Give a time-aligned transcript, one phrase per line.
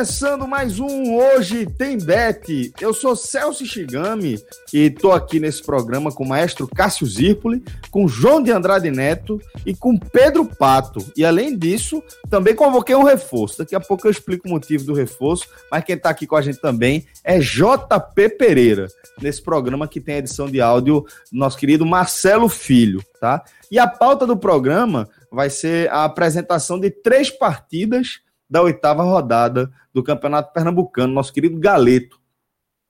[0.00, 2.72] Começando mais um Hoje Tem Bet.
[2.80, 4.42] Eu sou Celso Shigami
[4.72, 9.38] e tô aqui nesse programa com o maestro Cássio Zirpoli, com João de Andrade Neto
[9.66, 11.04] e com Pedro Pato.
[11.14, 13.58] E além disso, também convoquei um reforço.
[13.58, 16.40] Daqui a pouco eu explico o motivo do reforço, mas quem tá aqui com a
[16.40, 18.86] gente também é JP Pereira,
[19.20, 23.44] nesse programa que tem edição de áudio do nosso querido Marcelo Filho, tá?
[23.70, 29.70] E a pauta do programa vai ser a apresentação de três partidas da oitava rodada
[29.94, 32.18] do Campeonato Pernambucano, nosso querido Galeto.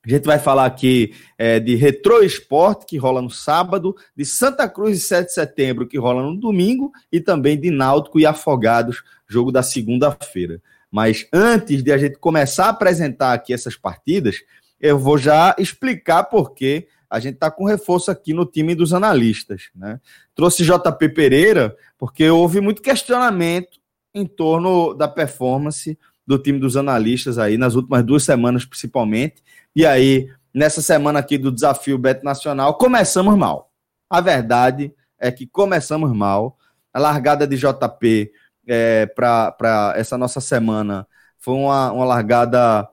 [0.05, 4.67] A gente vai falar aqui é, de Retro Esporte, que rola no sábado, de Santa
[4.67, 9.02] Cruz e 7 de setembro, que rola no domingo, e também de Náutico e Afogados,
[9.28, 10.62] jogo da segunda-feira.
[10.91, 14.36] Mas antes de a gente começar a apresentar aqui essas partidas,
[14.80, 18.95] eu vou já explicar por que a gente está com reforço aqui no time dos
[18.95, 19.69] analistas.
[19.74, 20.00] Né?
[20.34, 23.80] Trouxe JP Pereira, porque houve muito questionamento
[24.14, 29.42] em torno da performance do time dos analistas aí nas últimas duas semanas, principalmente.
[29.75, 33.70] E aí, nessa semana aqui do desafio Beto Nacional, começamos mal.
[34.08, 36.56] A verdade é que começamos mal.
[36.92, 38.33] A largada de JP
[38.67, 41.06] é, para essa nossa semana
[41.39, 42.89] foi uma, uma largada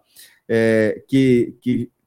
[0.48, 1.58] é, que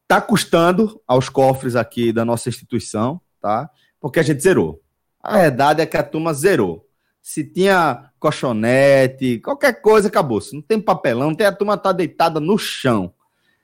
[0.02, 3.70] está custando aos cofres aqui da nossa instituição, tá?
[4.01, 4.80] Porque a gente zerou.
[5.23, 6.89] A verdade é que a turma zerou
[7.30, 10.41] se tinha colchonete, qualquer coisa, acabou.
[10.41, 13.14] Se não tem papelão, não tem a turma tá deitada no chão.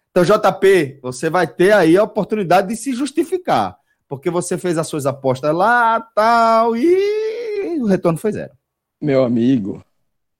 [0.08, 4.86] Então, JP, você vai ter aí a oportunidade de se justificar, porque você fez as
[4.86, 8.52] suas apostas lá, tal, e o retorno foi zero.
[9.02, 9.84] Meu amigo,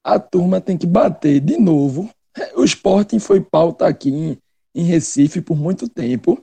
[0.04, 2.08] a turma tem que bater de novo.
[2.54, 4.38] O Sporting foi pauta aqui em,
[4.72, 6.40] em Recife por muito tempo,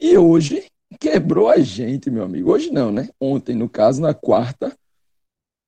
[0.00, 0.66] e hoje
[1.00, 2.52] quebrou a gente, meu amigo.
[2.52, 3.08] Hoje não, né?
[3.20, 4.72] Ontem, no caso, na quarta,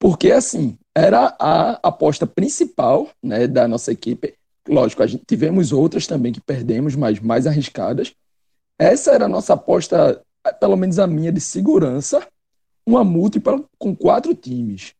[0.05, 4.35] porque, assim, era a aposta principal né, da nossa equipe.
[4.69, 8.15] Lógico, a gente tivemos outras também que perdemos, mas mais arriscadas.
[8.79, 10.23] Essa era a nossa aposta,
[10.61, 12.29] pelo menos a minha, de segurança.
[12.85, 14.93] Uma múltipla com quatro times.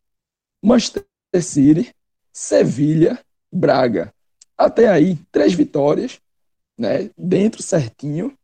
[0.59, 1.05] Manchester
[1.39, 1.93] City,
[2.33, 3.19] Sevilha,
[3.53, 4.11] Braga.
[4.57, 6.19] Até aí, três vitórias,
[6.75, 8.35] né, dentro certinho.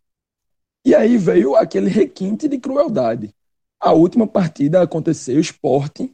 [0.85, 3.33] E aí veio aquele requinte de crueldade.
[3.79, 6.13] A última partida aconteceu, Sporting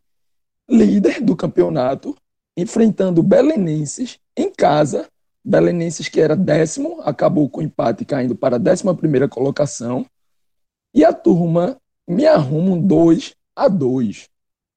[0.69, 2.15] líder do campeonato,
[2.55, 5.07] enfrentando o Belenenses em casa.
[5.43, 10.05] Belenenses, que era décimo, acabou com o empate caindo para a décima primeira colocação.
[10.93, 14.27] E a turma me arruma um 2 a 2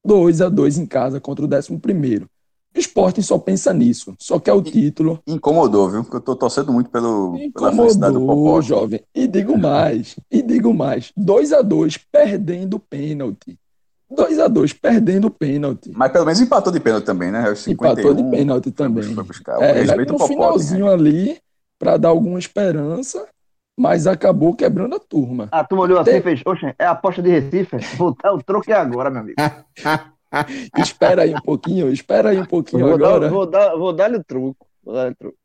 [0.05, 2.29] 2 a 2 em casa contra o décimo primeiro.
[2.75, 5.21] O Sporting só pensa nisso, só quer o título.
[5.27, 6.03] Incomodou, viu?
[6.05, 8.61] Porque eu tô torcendo muito pelo, Incomodou, pela felicidade do Popó.
[8.61, 9.03] jovem.
[9.15, 11.13] E digo mais, e digo mais.
[11.17, 13.59] 2 a 2 perdendo o pênalti.
[14.11, 15.91] 2 a 2 perdendo o pênalti.
[15.95, 17.55] Mas pelo menos empatou de pênalti também, né?
[17.55, 19.15] 51, empatou de pênalti também.
[19.15, 19.63] Foi buscar.
[19.63, 20.93] É, no finalzinho né?
[20.93, 21.39] ali
[21.79, 23.27] para dar alguma esperança,
[23.79, 25.49] mas acabou quebrando a turma.
[25.51, 27.77] A turma olhou assim e fez, oxe, é a aposta de Recife?
[27.97, 29.37] Vou dar o troco é agora, meu amigo.
[30.77, 33.21] espera aí um pouquinho, espera aí um pouquinho vou agora.
[33.21, 34.67] Dar, vou dar, vou dar-lhe o truco.
[34.85, 35.39] Vou dar-lhe o truco.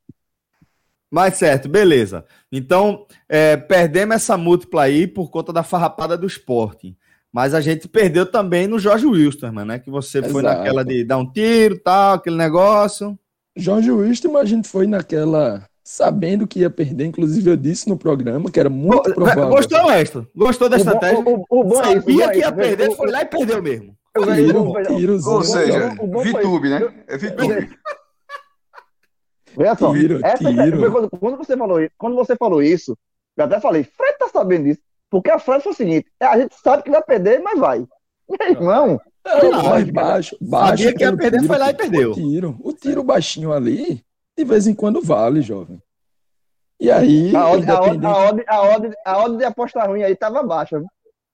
[1.09, 2.25] Mas certo, beleza.
[2.51, 6.97] Então, é, perdemos essa múltipla aí por conta da farrapada do esporte.
[7.35, 9.77] Mas a gente perdeu também no Jorge Wilstermann, né?
[9.77, 10.31] Que você Exato.
[10.31, 13.19] foi naquela de dar um tiro, tal, aquele negócio.
[13.57, 18.49] Jorge Wilstermann, a gente foi naquela sabendo que ia perder, inclusive eu disse no programa
[18.49, 19.49] que era muito provável.
[19.49, 20.25] Gostou, Maestro?
[20.33, 21.21] Gostou da o estratégia?
[21.21, 23.97] Bom, o, o, bom Sabia é isso, que ia perder, foi lá e perdeu mesmo.
[24.17, 27.03] Tiro, tiro, Ou seja, VTube, né?
[27.05, 27.69] É VTube.
[29.57, 31.09] Veja só, tiro, essa, tiro.
[31.19, 32.97] Quando, você falou, quando você falou isso,
[33.35, 34.79] eu até falei, Fred tá sabendo disso.
[35.15, 37.79] Porque a frase foi o seguinte: é, a gente sabe que vai perder, mas vai.
[38.27, 38.99] Meu irmão.
[39.25, 40.83] Não, não, mais baixo, baixo.
[40.83, 42.11] Sabia que ia perder, tiro, foi lá e perdeu.
[42.11, 44.03] O tiro, o tiro baixinho ali,
[44.37, 45.81] de vez em quando vale, jovem.
[46.81, 47.33] E aí.
[47.33, 48.05] A independente...
[48.05, 50.83] a odd, a a de aposta ruim aí tava baixa.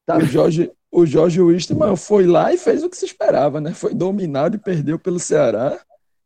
[0.05, 0.19] Tava...
[0.19, 3.73] O Jorge, o Jorge Wisterman foi lá e fez o que se esperava, né?
[3.73, 5.79] Foi dominado e perdeu pelo Ceará.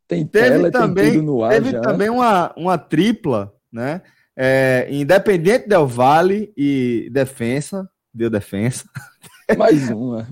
[0.09, 1.79] Tem teve tela, também, tem tudo no ar Teve já.
[1.79, 4.01] também uma, uma tripla, né?
[4.37, 8.85] É, Independente Del Vale e Defensa, deu defensa.
[9.57, 10.27] Mais uma.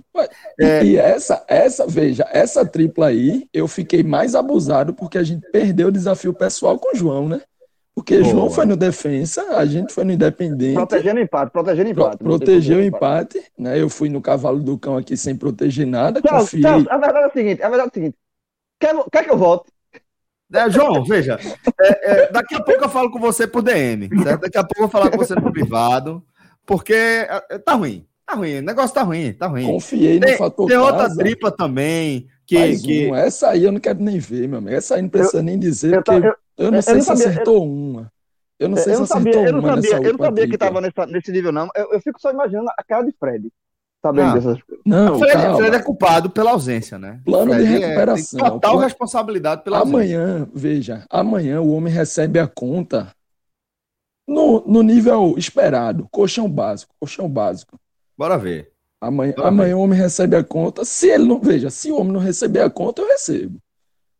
[0.59, 0.83] É...
[0.83, 5.89] E essa, essa, veja, essa tripla aí, eu fiquei mais abusado porque a gente perdeu
[5.89, 7.41] o desafio pessoal com o João, né?
[7.95, 8.31] Porque Boa.
[8.31, 10.73] João foi no defensa, a gente foi no independente.
[10.73, 12.17] Protegendo o empate, protegendo o empate.
[12.17, 13.79] Pro, protegeu o empate, empate, né?
[13.79, 16.19] Eu fui no cavalo do cão aqui sem proteger nada.
[16.19, 16.63] Tchau, confiei...
[16.63, 16.83] tchau.
[16.89, 18.17] A verdade é o seguinte, a verdade é o seguinte.
[18.79, 19.71] Quer, quer que eu volte?
[20.53, 21.39] É, João, veja,
[21.81, 24.41] é, é, daqui a pouco eu falo com você por DM, certo?
[24.41, 26.23] Daqui a pouco eu vou falar com você no privado,
[26.65, 28.05] porque é, tá ruim.
[28.25, 29.65] Tá ruim, o negócio tá ruim, tá ruim.
[29.65, 31.17] Confiei no tem, fator Tem outra casa.
[31.17, 32.27] tripla também.
[32.45, 33.07] Que, que...
[33.07, 34.75] Um, essa aí eu não quero nem ver, meu amigo.
[34.75, 37.27] Essa aí não precisa eu, nem dizer, eu, porque eu, eu não sei se sabia,
[37.27, 38.11] acertou uma.
[38.59, 41.05] Eu não sei se acertou sabia, eu não sabia, Eu não sabia que tava nessa,
[41.05, 41.67] nesse nível, não.
[41.75, 43.51] Eu, fico só imaginando a cara de Fred.
[44.05, 44.83] Sabendo ah, dessas coisas.
[44.85, 47.21] Não, Fred, Fred, é culpado pela ausência, né?
[47.23, 48.45] Plano Fred de é, recuperação.
[48.45, 50.51] É, total responsabilidade pela amanhã, ausência.
[50.53, 53.07] veja, amanhã o homem recebe a conta
[54.27, 56.05] no, no nível esperado.
[56.11, 57.79] Colchão básico, colchão básico.
[58.17, 58.73] Bora ver.
[58.99, 60.83] Amanhã, amanhã o homem recebe a conta.
[60.83, 63.57] Se ele não, veja, se o homem não receber a conta, eu recebo.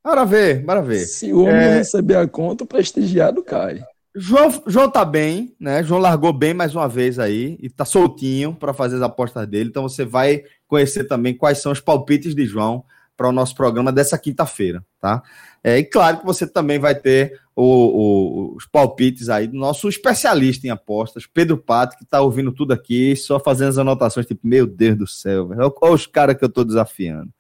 [0.02, 1.06] Bora ver, bora ver.
[1.06, 1.70] Se o homem é...
[1.70, 3.84] não receber a conta, o prestigiado cai.
[4.16, 5.84] João, João tá bem, né?
[5.84, 9.70] João largou bem mais uma vez aí e tá soltinho para fazer as apostas dele.
[9.70, 12.84] Então você vai conhecer também quais são os palpites de João
[13.18, 15.22] para o nosso programa dessa quinta-feira, tá?
[15.64, 19.88] É, e claro que você também vai ter o, o, os palpites aí do nosso
[19.88, 24.46] especialista em apostas, Pedro Pato, que está ouvindo tudo aqui, só fazendo as anotações, tipo,
[24.48, 27.32] meu Deus do céu, olha os caras que eu estou desafiando.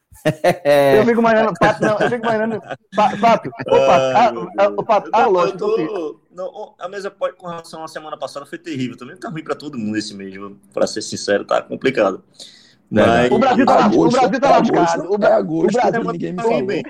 [0.98, 2.62] Eu fico imaginando, Pato, não, eu fico imaginando,
[2.96, 3.50] Pato, Pato,
[4.78, 8.98] o Pato, ah, lógico, não, a mesa pode, com relação à semana passada foi terrível,
[8.98, 10.34] também tá ruim para todo mundo esse mês,
[10.74, 12.24] para ser sincero, tá complicado.
[12.90, 13.32] Mas...
[13.32, 15.12] O Brasil tá, o Brasil tá lascado.
[15.12, 16.66] O, é agosto, o Brasil ninguém me falou.
[16.66, 16.84] Bem.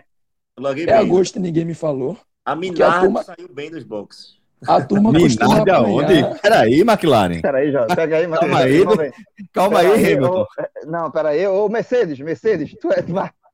[0.88, 2.18] É agosto ninguém me falou.
[2.46, 3.24] A Minardi a turma...
[3.24, 4.43] saiu bem dos boxes.
[4.68, 6.40] A turma Minardi aonde?
[6.42, 7.42] Peraí, McLaren.
[7.42, 7.86] Peraí, já.
[7.88, 9.12] Pega aí, Calma aí,
[9.52, 10.46] calma aí, aí Hamilton.
[10.86, 11.48] não, peraí.
[11.48, 13.04] Ô, Mercedes, Mercedes, tu é...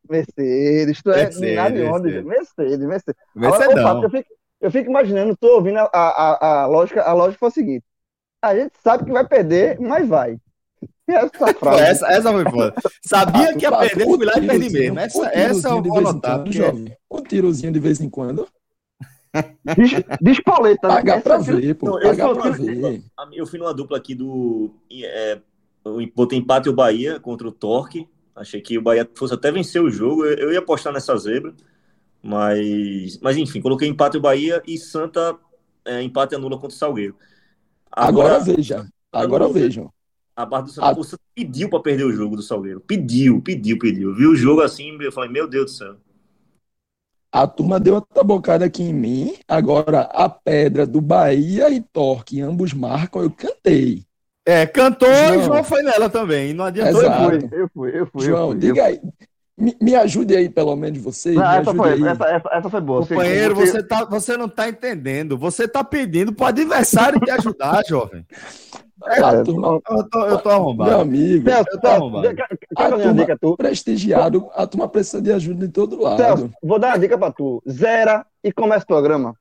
[0.10, 2.22] Mercedes, tu é Mercedes, Minardi onde?
[2.24, 3.22] Mercedes, Mercedes.
[3.36, 4.30] Mercedes Agora, eu, fico,
[4.62, 7.86] eu fico imaginando, tô ouvindo a, a, a, lógica, a lógica foi o seguinte.
[8.42, 10.38] A gente sabe que vai perder, mas vai.
[11.08, 11.84] Essa, frase.
[11.84, 12.74] essa, essa foi foda.
[13.06, 15.00] Sabia que ia perder, fui lá e perdi mesmo.
[15.00, 16.44] Essa, essa eu vou anotar.
[16.44, 16.60] Porque...
[17.12, 18.48] Um tirozinho de vez em quando.
[20.22, 20.88] Despoleta.
[20.88, 20.94] Né?
[20.96, 21.88] Pagar pra ver, pô.
[21.88, 23.04] Não, pagar eu, pra ver.
[23.34, 24.72] Eu fui numa dupla aqui do.
[24.92, 25.40] É,
[25.86, 28.08] eu botei empate o Bahia contra o Torque.
[28.36, 30.26] Achei que o Bahia fosse até vencer o jogo.
[30.26, 31.54] Eu, eu ia apostar nessa zebra.
[32.22, 35.38] Mas, mas enfim, coloquei empate o Bahia e Santa
[35.86, 37.16] é, empate anula contra o Salgueiro.
[37.92, 38.88] Agora, agora veja.
[39.12, 39.92] Agora vejam.
[40.36, 41.20] A barra do Santa a...
[41.36, 42.80] pediu para perder o jogo do Salgueiro.
[42.80, 44.14] Pediu, pediu, pediu.
[44.14, 45.96] Viu o jogo assim, eu falei, meu Deus do céu.
[47.32, 49.36] A turma deu uma tabocada aqui em mim.
[49.48, 54.04] Agora, a pedra do Bahia e Torque, ambos marcam, eu cantei.
[54.46, 56.54] É, cantou João, e João foi nela também.
[56.54, 57.04] Não adiantou.
[57.04, 58.26] Eu fui, eu fui, eu fui.
[58.26, 59.00] João, eu fui, diga aí.
[59.60, 61.34] Me, me, ajude aí, pelo menos, você.
[61.34, 63.06] Não, essa, foi, essa, essa, essa, foi boa.
[63.06, 65.38] Companheiro, você, tá, você não está entendendo.
[65.38, 68.26] Você está pedindo para o adversário te ajudar, jovem.
[69.06, 70.92] É, a turma, eu, tô, eu tô arrombado.
[70.92, 72.36] Meu amigo, Celso, eu tô arrombado.
[72.36, 73.58] Quer a dica, tu?
[73.58, 76.18] prestigiado, a turma precisa de ajuda de todo lado.
[76.18, 77.62] Celso, vou dar uma dica para tu.
[77.70, 79.34] Zera e começa o programa.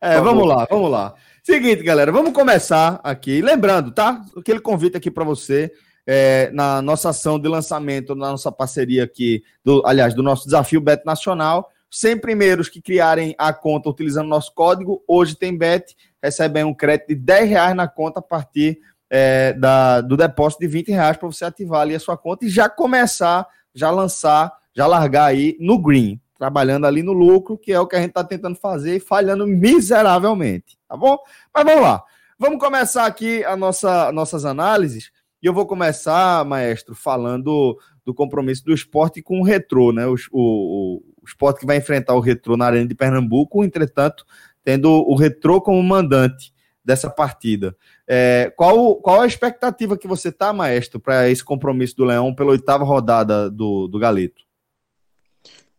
[0.00, 1.14] É, vamos lá, vamos lá.
[1.42, 3.40] Seguinte, galera, vamos começar aqui.
[3.40, 4.22] Lembrando, tá?
[4.36, 5.72] Aquele convite aqui para você.
[6.10, 10.80] É, na nossa ação de lançamento, na nossa parceria aqui, do, aliás, do nosso desafio
[10.80, 11.70] Bet Nacional.
[11.90, 17.08] 100 primeiros que criarem a conta utilizando nosso código, hoje tem Bet, recebem um crédito
[17.08, 18.78] de 10 reais na conta a partir
[19.10, 22.48] é, da, do depósito de 20 reais para você ativar ali a sua conta e
[22.48, 27.80] já começar, já lançar, já largar aí no green, trabalhando ali no lucro, que é
[27.80, 31.18] o que a gente está tentando fazer e falhando miseravelmente, tá bom?
[31.54, 32.04] Mas vamos lá.
[32.38, 35.10] Vamos começar aqui a nossa, nossas análises.
[35.40, 40.04] E eu vou começar, maestro, falando do compromisso do esporte com o retrô, né?
[40.06, 44.24] O, o, o esporte que vai enfrentar o retrô na Arena de Pernambuco, entretanto,
[44.64, 46.52] tendo o retrô como mandante
[46.84, 47.76] dessa partida.
[48.06, 52.50] É, qual, qual a expectativa que você tá, maestro, para esse compromisso do Leão pela
[52.50, 54.42] oitava rodada do, do Galeto?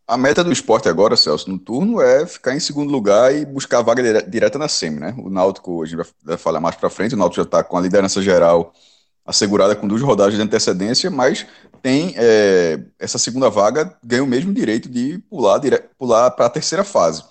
[0.07, 3.79] A meta do esporte agora, Celso, no turno, é ficar em segundo lugar e buscar
[3.79, 5.15] a vaga direta na SEMI, né?
[5.17, 7.81] O Náutico, a gente vai falar mais para frente, o Náutico já está com a
[7.81, 8.73] liderança geral
[9.29, 11.45] assegurada com duas rodadas de antecedência, mas
[11.83, 15.61] tem é, essa segunda vaga, ganha o mesmo direito de pular,
[15.99, 17.23] pular para a terceira fase.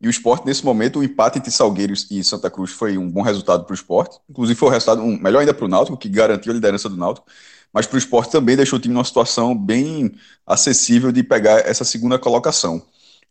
[0.00, 3.20] E o esporte, nesse momento, o empate entre Salgueiros e Santa Cruz foi um bom
[3.20, 4.18] resultado para o esporte.
[4.30, 6.96] Inclusive, foi o resultado um, melhor ainda para o Náutico, que garantiu a liderança do
[6.96, 7.26] Náutico.
[7.72, 10.12] Mas para o esporte também deixou o time numa situação bem
[10.46, 12.80] acessível de pegar essa segunda colocação.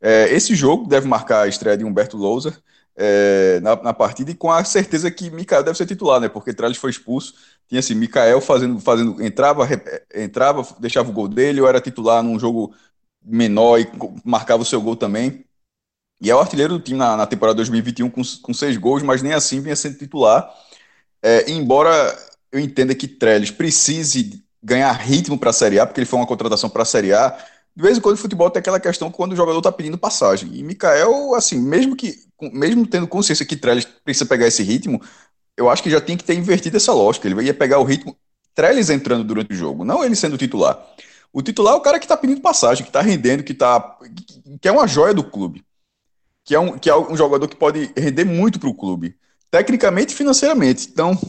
[0.01, 2.53] É, esse jogo deve marcar a estreia de Humberto Louser
[2.95, 6.27] é, na, na, partida e com a certeza que Mikael deve ser titular, né?
[6.27, 7.33] Porque Trellis foi expulso.
[7.69, 9.67] Tinha assim, Mikael fazendo, fazendo entrava,
[10.13, 12.73] entrava, deixava o gol dele, ou era titular num jogo
[13.23, 13.87] menor e
[14.25, 15.45] marcava o seu gol também.
[16.19, 19.21] E é o artilheiro do time na, na temporada 2021 com, com seis gols, mas
[19.21, 20.51] nem assim vinha sendo titular.
[21.21, 22.17] É, embora
[22.51, 26.27] eu entenda que Trellis precise ganhar ritmo para a Série A, porque ele foi uma
[26.27, 27.29] contratação para a Série A,
[27.75, 30.49] de vez em quando o futebol tem aquela questão quando o jogador está pedindo passagem.
[30.53, 35.01] E Mikael, assim, mesmo que mesmo tendo consciência que Trellis precisa pegar esse ritmo,
[35.59, 37.27] eu acho que já tem que ter invertido essa lógica.
[37.27, 38.17] Ele ia pegar o ritmo
[38.55, 40.81] Trellis entrando durante o jogo, não ele sendo titular.
[41.33, 43.97] O titular é o cara que está pedindo passagem, que está rendendo, que, tá,
[44.61, 45.63] que é uma joia do clube.
[46.45, 49.15] Que é um, que é um jogador que pode render muito para o clube,
[49.51, 50.87] tecnicamente e financeiramente.
[50.89, 51.19] Então,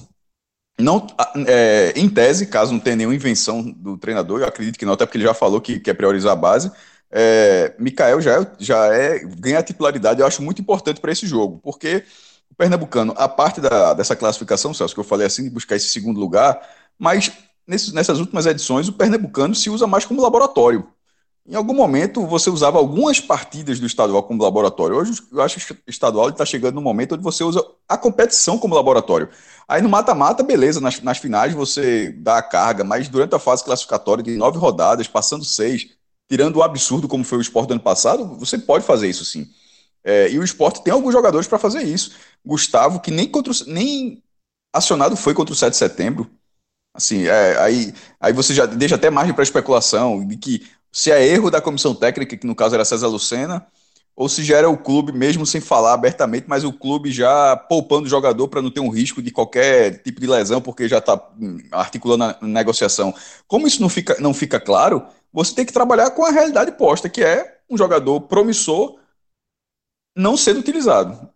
[0.78, 1.06] não,
[1.46, 5.04] é, em tese, caso não tenha nenhuma invenção do treinador, eu acredito que não, até
[5.04, 6.70] porque ele já falou que quer priorizar a base.
[7.10, 11.58] É, Mikael já, é, já é, ganha titularidade, eu acho muito importante para esse jogo,
[11.62, 12.04] porque
[12.50, 15.88] o Pernambucano, a parte da, dessa classificação, Celso, que eu falei assim, de buscar esse
[15.88, 16.60] segundo lugar,
[16.98, 17.32] mas
[17.66, 20.86] nesse, nessas últimas edições o Pernambucano se usa mais como laboratório.
[21.46, 24.96] Em algum momento você usava algumas partidas do estadual como laboratório.
[24.96, 28.58] Hoje eu acho que o estadual está chegando no momento onde você usa a competição
[28.58, 29.28] como laboratório.
[29.66, 33.64] Aí no mata-mata, beleza, nas, nas finais você dá a carga, mas durante a fase
[33.64, 35.88] classificatória de nove rodadas, passando seis,
[36.28, 39.48] tirando o absurdo como foi o esporte do ano passado, você pode fazer isso sim.
[40.02, 42.12] É, e o esporte tem alguns jogadores para fazer isso.
[42.44, 44.22] Gustavo, que nem, contra, nem
[44.72, 46.30] acionado foi contra o 7 de setembro.
[46.94, 51.24] Assim, é, aí, aí você já deixa até margem para especulação de que se é
[51.24, 53.66] erro da comissão técnica, que no caso era César Lucena,
[54.16, 58.06] ou se já era o clube, mesmo sem falar abertamente, mas o clube já poupando
[58.06, 61.14] o jogador para não ter um risco de qualquer tipo de lesão, porque já está
[61.40, 63.14] hum, articulando a negociação.
[63.46, 67.08] Como isso não fica, não fica claro, você tem que trabalhar com a realidade posta,
[67.08, 68.99] que é um jogador promissor
[70.20, 71.28] não sendo utilizado.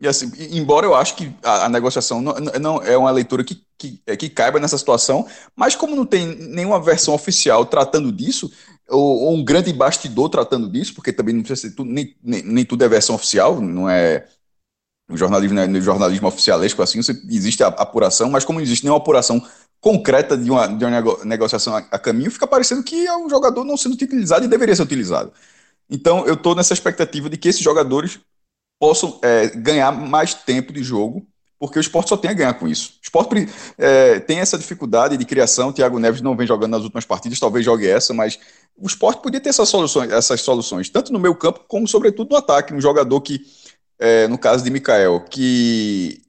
[0.00, 4.02] E assim, embora eu acho que a, negociação não, não, é uma leitura que, que,
[4.06, 5.26] é, que caiba nessa situação,
[5.56, 8.50] mas como não tem nenhuma versão oficial tratando disso,
[8.88, 12.42] ou, ou um grande bastidor tratando disso, porque também não precisa ser tudo, nem, nem,
[12.42, 14.26] nem tudo é versão oficial, não é
[15.08, 16.98] o jornalismo, né, no jornalismo oficialesco assim,
[17.30, 19.42] existe a apuração, mas como não existe nenhuma apuração
[19.80, 23.64] concreta de uma, de uma negociação a, a, caminho, fica parecendo que é um jogador
[23.64, 25.32] não sendo utilizado e deveria ser utilizado.
[25.88, 28.18] Então, eu estou nessa expectativa de que esses jogadores
[28.80, 31.26] possam é, ganhar mais tempo de jogo,
[31.58, 32.98] porque o esporte só tem a ganhar com isso.
[33.00, 33.48] O esporte
[33.78, 37.38] é, tem essa dificuldade de criação, o Thiago Neves não vem jogando nas últimas partidas,
[37.38, 38.38] talvez jogue essa, mas
[38.76, 42.36] o esporte podia ter essas soluções, essas soluções tanto no meio campo, como sobretudo no
[42.36, 42.74] ataque.
[42.74, 43.40] Um jogador que,
[43.98, 46.22] é, no caso de Mikael, que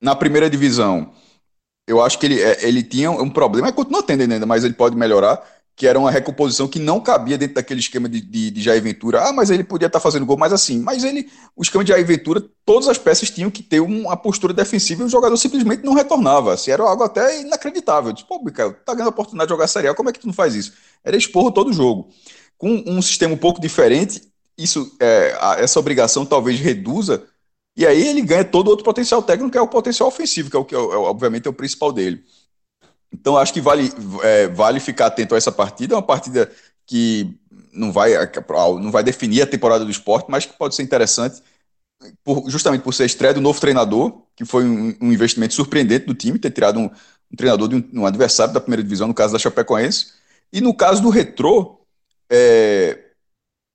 [0.00, 1.12] na primeira divisão
[1.86, 4.96] eu acho que ele, é, ele tinha um problema, continua tendo ainda, mas ele pode
[4.96, 5.42] melhorar,
[5.76, 9.28] que era uma recomposição que não cabia dentro daquele esquema de, de, de Jair Ventura.
[9.28, 11.90] Ah, mas ele podia estar tá fazendo gol, mas assim, mas ele, o esquema de
[11.90, 15.84] Jair Ventura, todas as peças tinham que ter uma postura defensiva e o jogador simplesmente
[15.84, 16.54] não retornava.
[16.54, 18.14] Assim, era algo até inacreditável.
[18.14, 20.34] Tipo, pô, Micael, tá ganhando a oportunidade de jogar serial, como é que tu não
[20.34, 20.72] faz isso?
[21.04, 22.08] Era esporro todo o jogo.
[22.56, 24.22] Com um sistema um pouco diferente,
[24.56, 27.22] isso, é, essa obrigação talvez reduza
[27.76, 30.58] e aí ele ganha todo outro potencial técnico, que é o potencial ofensivo, que é
[30.58, 32.24] o que é, obviamente é o principal dele.
[33.20, 33.92] Então acho que vale,
[34.22, 36.50] é, vale ficar atento a essa partida, é uma partida
[36.86, 37.34] que
[37.72, 38.12] não vai,
[38.80, 41.42] não vai definir a temporada do esporte, mas que pode ser interessante,
[42.22, 46.06] por, justamente por ser a estreia do novo treinador, que foi um, um investimento surpreendente
[46.06, 49.14] do time, ter tirado um, um treinador de um, um, adversário da primeira divisão, no
[49.14, 50.12] caso da Chapecoense,
[50.52, 51.80] e no caso do Retrô,
[52.30, 52.98] é,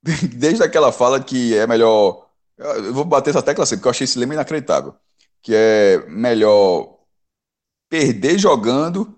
[0.36, 2.32] desde aquela fala que é melhor
[2.62, 4.96] eu vou bater essa tecla sempre, porque eu achei esse lema inacreditável.
[5.42, 7.00] Que é melhor
[7.90, 9.18] perder jogando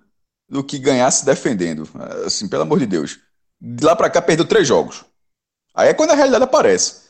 [0.53, 1.87] do que ganhar se defendendo.
[2.25, 3.19] Assim, pelo amor de Deus.
[3.59, 5.03] De lá para cá perdeu três jogos.
[5.73, 7.03] Aí é quando a realidade aparece.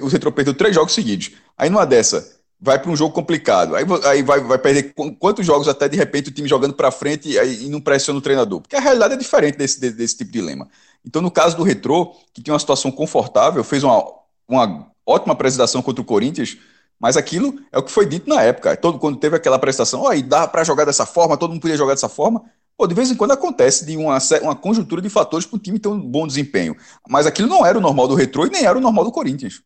[0.00, 1.32] O Retro perdeu três jogos seguidos.
[1.56, 3.76] Aí numa dessa, vai para um jogo complicado.
[3.76, 7.28] Aí, aí vai, vai perder quantos jogos até de repente o time jogando para frente
[7.28, 8.60] e, e não pressiona o treinador.
[8.60, 10.68] Porque a realidade é diferente desse, desse, desse tipo de dilema.
[11.04, 14.02] Então, no caso do Retro, que tinha uma situação confortável, fez uma
[14.48, 16.56] uma ótima apresentação contra o Corinthians,
[17.00, 18.76] mas aquilo é o que foi dito na época.
[18.76, 21.76] Todo, quando teve aquela apresentação, oh, e dá para jogar dessa forma, todo mundo podia
[21.76, 22.44] jogar dessa forma.
[22.76, 25.78] Pô, de vez em quando acontece de uma, uma conjuntura de fatores para o time
[25.78, 26.76] ter um bom desempenho.
[27.08, 29.62] Mas aquilo não era o normal do Retrô e nem era o normal do Corinthians.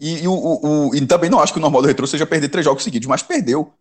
[0.00, 2.48] E, e, o, o, e também não acho que o normal do Retrô seja perder
[2.48, 3.72] três jogos seguidos, mas perdeu.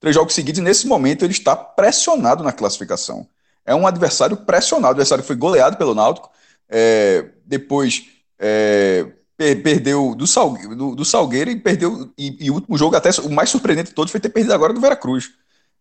[0.00, 3.26] Três jogos seguidos e nesse momento ele está pressionado na classificação.
[3.66, 4.92] É um adversário pressionado.
[4.92, 6.30] O adversário foi goleado pelo Náutico.
[6.68, 8.06] É, depois
[8.38, 9.06] é,
[9.38, 12.12] perdeu do, Salgueiro, do, do Salgueiro e perdeu.
[12.18, 14.72] E, e, o último jogo, até o mais surpreendente de todos, foi ter perdido agora
[14.72, 15.30] do Veracruz.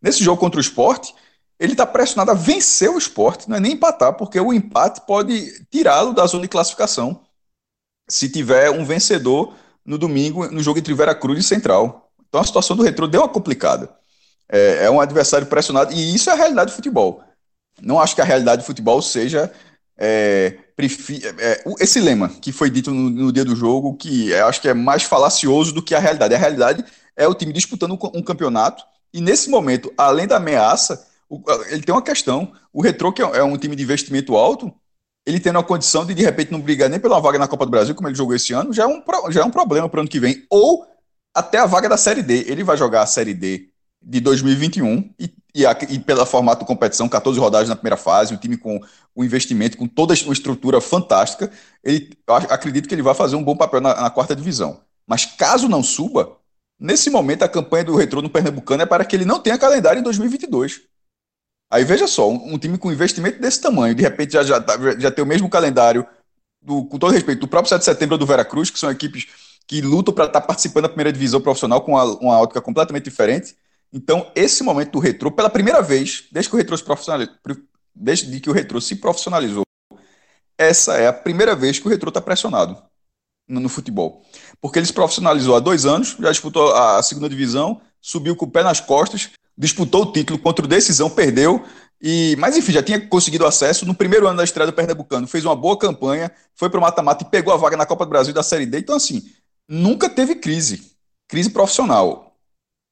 [0.01, 1.13] Nesse jogo contra o esporte,
[1.59, 5.65] ele está pressionado a vencer o esporte, não é nem empatar, porque o empate pode
[5.71, 7.21] tirá-lo da zona de classificação.
[8.09, 9.53] se tiver um vencedor
[9.85, 12.11] no domingo no jogo entre Veracruz e Central.
[12.27, 13.89] Então a situação do Retro deu uma complicada.
[14.49, 17.23] É, é um adversário pressionado e isso é a realidade do futebol.
[17.81, 19.51] Não acho que a realidade do futebol seja
[19.97, 20.57] é,
[21.39, 24.73] é, esse lema que foi dito no, no dia do jogo, que acho que é
[24.73, 26.35] mais falacioso do que a realidade.
[26.35, 26.85] A realidade
[27.15, 31.81] é o time disputando um, um campeonato e nesse momento, além da ameaça, o, ele
[31.81, 32.51] tem uma questão.
[32.71, 34.73] O Retro, que é, é um time de investimento alto,
[35.25, 37.71] ele tendo a condição de de repente não brigar nem pela vaga na Copa do
[37.71, 40.01] Brasil, como ele jogou esse ano, já é um, já é um problema para o
[40.01, 40.45] ano que vem.
[40.49, 40.85] Ou
[41.33, 42.45] até a vaga da Série D.
[42.47, 43.69] Ele vai jogar a Série D
[44.01, 48.33] de 2021 e, e, a, e pela formato de competição, 14 rodadas na primeira fase,
[48.33, 48.79] o time com
[49.15, 51.51] o investimento, com toda uma estrutura fantástica,
[51.83, 54.81] ele acredito que ele vai fazer um bom papel na, na quarta divisão.
[55.07, 56.37] Mas caso não suba,
[56.79, 59.99] nesse momento a campanha do Retrô no Pernambucano é para que ele não tenha calendário
[59.99, 60.81] em 2022.
[61.71, 64.77] Aí veja só, um, um, time com investimento desse tamanho, de repente já, já, tá,
[64.99, 66.07] já tem o mesmo calendário,
[66.61, 69.27] do, com todo respeito, do próprio 7 de setembro do Veracruz, que são equipes
[69.65, 73.05] que lutam para estar tá participando da primeira divisão profissional com uma, uma ótica completamente
[73.05, 73.55] diferente.
[73.91, 77.35] Então, esse momento do retrô, pela primeira vez, desde que o retrô se profissionalizou,
[77.95, 79.63] desde que o retrô se profissionalizou,
[80.57, 82.81] essa é a primeira vez que o retrô está pressionado
[83.47, 84.25] no, no, futebol.
[84.59, 88.51] Porque ele se profissionalizou há dois anos, já disputou a segunda divisão, subiu com o
[88.51, 91.63] pé nas costas, disputou o título contra o Decisão, perdeu.
[92.01, 95.45] E, mas enfim, já tinha conseguido acesso no primeiro ano da estreia do Pernambucano, fez
[95.45, 98.33] uma boa campanha, foi para o mata-mata e pegou a vaga na Copa do Brasil
[98.33, 98.79] da Série D.
[98.79, 99.23] Então, assim,
[99.67, 100.91] nunca teve crise,
[101.27, 102.26] crise profissional.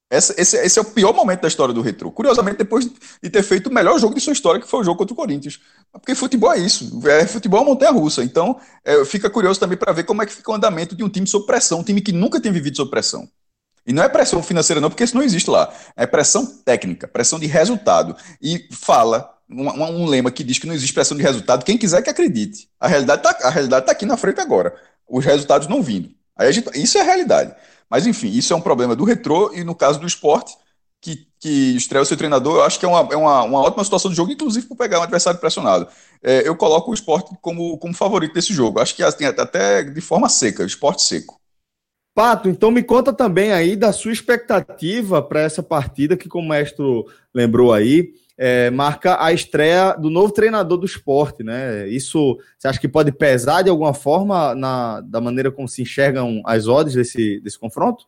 [0.09, 2.11] Esse, esse, é o pior momento da história do Retro.
[2.11, 4.99] Curiosamente, depois de ter feito o melhor jogo de sua história, que foi o jogo
[4.99, 5.59] contra o Corinthians.
[5.91, 7.01] Porque futebol é isso.
[7.07, 8.23] É, futebol é montanha-russa.
[8.23, 11.09] Então, é, fica curioso também para ver como é que fica o andamento de um
[11.09, 13.27] time sob pressão, um time que nunca tem vivido sob pressão.
[13.85, 15.73] E não é pressão financeira, não, porque isso não existe lá.
[15.95, 18.15] É pressão técnica, pressão de resultado.
[18.41, 21.63] E fala um, um lema que diz que não existe pressão de resultado.
[21.63, 22.67] Quem quiser que acredite.
[22.79, 24.75] A realidade está tá aqui na frente agora.
[25.07, 26.11] Os resultados não vindo.
[26.51, 27.55] Gente, isso é a realidade.
[27.89, 30.55] Mas enfim, isso é um problema do retrô e no caso do esporte,
[31.01, 33.83] que, que estreia o seu treinador, eu acho que é uma, é uma, uma ótima
[33.83, 35.87] situação do jogo, inclusive por pegar um adversário pressionado.
[36.23, 38.79] É, eu coloco o esporte como, como favorito desse jogo.
[38.79, 41.39] Acho que assim, até de forma seca, esporte seco.
[42.15, 46.49] Pato, então me conta também aí da sua expectativa para essa partida, que como o
[46.49, 46.83] mestre
[47.33, 51.87] lembrou aí, é, marca a estreia do novo treinador do esporte, né?
[51.87, 56.41] Isso você acha que pode pesar de alguma forma na, da maneira como se enxergam
[56.45, 58.05] as odds desse, desse confronto?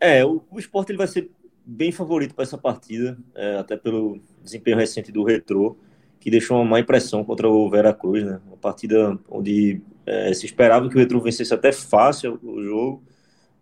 [0.00, 1.30] É, o, o esporte ele vai ser
[1.64, 5.76] bem favorito para essa partida, é, até pelo desempenho recente do Retrô,
[6.18, 8.40] que deixou uma má impressão contra o Veracruz, né?
[8.46, 13.02] Uma partida onde é, se esperava que o Retro vencesse até fácil o jogo.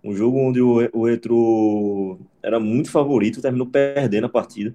[0.02, 4.74] Um jogo onde o, o Retro era muito favorito, terminou perdendo a partida.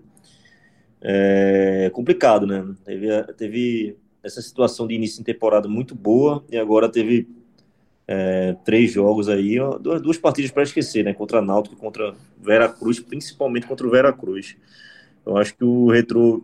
[1.08, 2.65] É complicado, né?
[2.84, 7.28] Teve, teve essa situação de início de temporada muito boa e agora teve
[8.08, 11.13] é, três jogos aí, ó, duas, duas partidas para esquecer, né?
[11.13, 14.58] Contra Náutico contra Veracruz, principalmente contra o Veracruz.
[15.24, 16.44] Eu acho que o Retro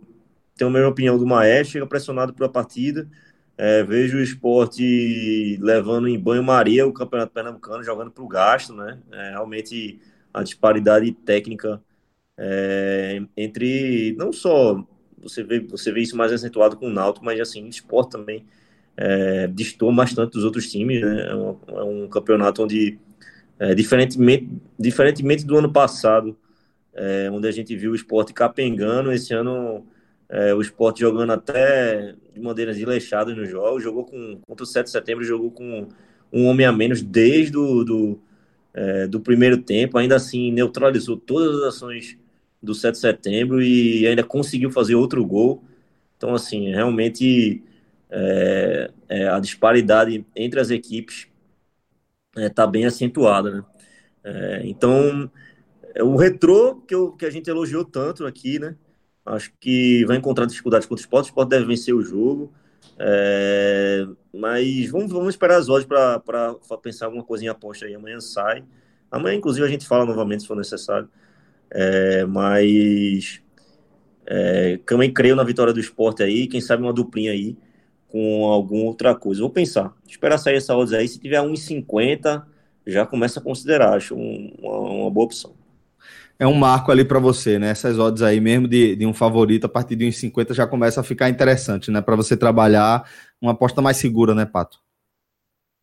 [0.56, 3.08] tem a mesma opinião do Maestro, chega pressionado pela partida,
[3.58, 9.00] é, vejo o esporte levando em banho-maria o Campeonato Pernambucano, jogando para o gasto, né?
[9.10, 10.00] É, realmente
[10.32, 11.80] a disparidade técnica
[12.38, 14.84] é, entre não só
[15.18, 18.44] você vê você vê isso mais acentuado com o Náutico, mas assim o esporte também
[18.96, 21.28] é, distou bastante dos outros times, né?
[21.30, 22.98] É um, é um campeonato onde
[23.58, 26.36] é, diferentemente diferentemente do ano passado,
[26.94, 29.86] é, onde a gente viu o esporte capengando, esse ano
[30.32, 33.78] é, o esporte jogando até de maneiras desleixadas no jogo.
[33.78, 35.88] Jogou com, contra o 7 de setembro, jogou com
[36.32, 38.20] um homem a menos desde do, do,
[38.72, 39.98] é, do primeiro tempo.
[39.98, 42.16] Ainda assim, neutralizou todas as ações
[42.62, 45.62] do 7 de setembro e ainda conseguiu fazer outro gol.
[46.16, 47.62] Então, assim, realmente
[48.10, 51.26] é, é, a disparidade entre as equipes
[52.36, 53.64] está é, bem acentuada, né?
[54.24, 55.30] É, então,
[56.00, 58.76] o retrô que, eu, que a gente elogiou tanto aqui, né?
[59.24, 61.26] Acho que vai encontrar dificuldades contra o esporte.
[61.26, 62.52] O esporte deve vencer o jogo.
[62.98, 66.20] É, mas vamos, vamos esperar as horas para
[66.82, 67.94] pensar alguma coisinha aposta aí.
[67.94, 68.64] Amanhã sai.
[69.10, 71.08] Amanhã, inclusive, a gente fala novamente se for necessário.
[71.74, 73.40] É, mas
[74.26, 76.46] é, também creio na vitória do esporte aí.
[76.46, 77.56] Quem sabe uma duplinha aí
[78.08, 79.40] com alguma outra coisa.
[79.40, 79.94] Vou pensar.
[80.06, 81.08] Esperar sair essa odds aí.
[81.08, 82.44] Se tiver 1,50,
[82.86, 83.94] já começa a considerar.
[83.94, 85.54] Acho um, uma, uma boa opção
[86.42, 87.68] é um marco ali para você, né?
[87.68, 91.00] Essas odds aí, mesmo de, de um favorito, a partir de uns 50 já começa
[91.00, 92.00] a ficar interessante, né?
[92.00, 93.08] Para você trabalhar
[93.40, 94.80] uma aposta mais segura, né, Pato?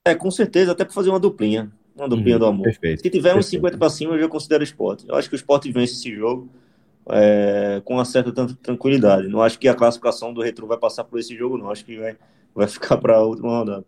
[0.06, 1.71] É, com certeza, até para fazer uma duplinha.
[2.00, 2.64] Uma duplinha uhum, do amor.
[2.64, 5.06] Perfeito, Se tiver uns 50 para cima, eu já considero esporte.
[5.08, 6.50] Eu acho que o esporte vence esse jogo
[7.10, 8.32] é, com uma certa
[8.62, 9.28] tranquilidade.
[9.28, 11.70] Não acho que a classificação do Retro vai passar por esse jogo, não.
[11.70, 12.16] Acho que vai,
[12.54, 13.86] vai ficar para a última rodada.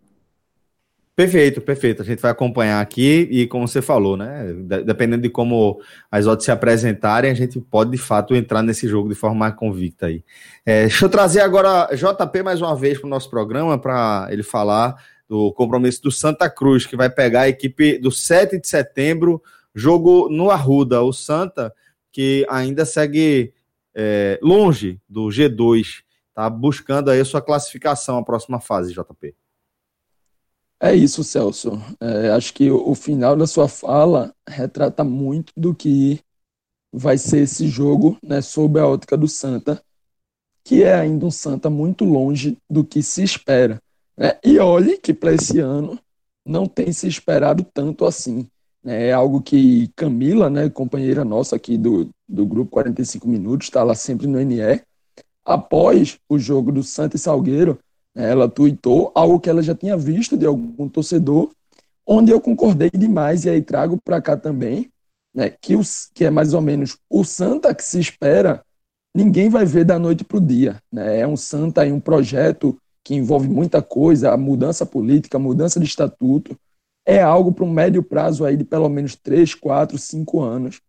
[1.14, 2.00] Perfeito, perfeito.
[2.00, 4.46] A gente vai acompanhar aqui e, como você falou, né?
[4.84, 5.78] Dependendo de como
[6.10, 9.54] as odds se apresentarem, a gente pode de fato entrar nesse jogo de forma mais
[9.54, 10.24] convicta aí.
[10.64, 14.42] É, deixa eu trazer agora JP mais uma vez para o nosso programa para ele
[14.42, 14.96] falar
[15.28, 19.42] do compromisso do Santa Cruz, que vai pegar a equipe do 7 de setembro,
[19.74, 21.02] jogo no Arruda.
[21.02, 21.72] O Santa,
[22.10, 23.52] que ainda segue
[23.94, 26.02] é, longe do G2,
[26.34, 29.34] tá buscando aí a sua classificação, a próxima fase, JP.
[30.80, 31.80] É isso, Celso.
[32.00, 36.20] É, acho que o, o final da sua fala retrata muito do que
[36.92, 39.82] vai ser esse jogo, né, sob a ótica do Santa,
[40.64, 43.80] que é ainda um Santa muito longe do que se espera.
[44.16, 44.38] Né?
[44.44, 45.98] E olhe que para esse ano
[46.44, 48.46] não tem se esperado tanto assim.
[48.82, 49.08] Né?
[49.08, 53.94] É algo que Camila, né, companheira nossa aqui do, do grupo 45 Minutos, está lá
[53.94, 54.82] sempre no NE,
[55.44, 57.78] após o jogo do Santa e Salgueiro,
[58.14, 61.50] ela tuitou algo que ela já tinha visto de algum torcedor,
[62.06, 64.90] onde eu concordei demais, e aí trago para cá também,
[65.34, 68.62] né, que, os, que é mais ou menos o Santa que se espera,
[69.14, 70.80] ninguém vai ver da noite para o dia.
[70.92, 71.20] Né?
[71.20, 75.80] É um Santa e um projeto que envolve muita coisa, a mudança política, a mudança
[75.80, 76.58] de estatuto,
[77.04, 80.80] é algo para um médio prazo aí de pelo menos 3, 4, 5 anos.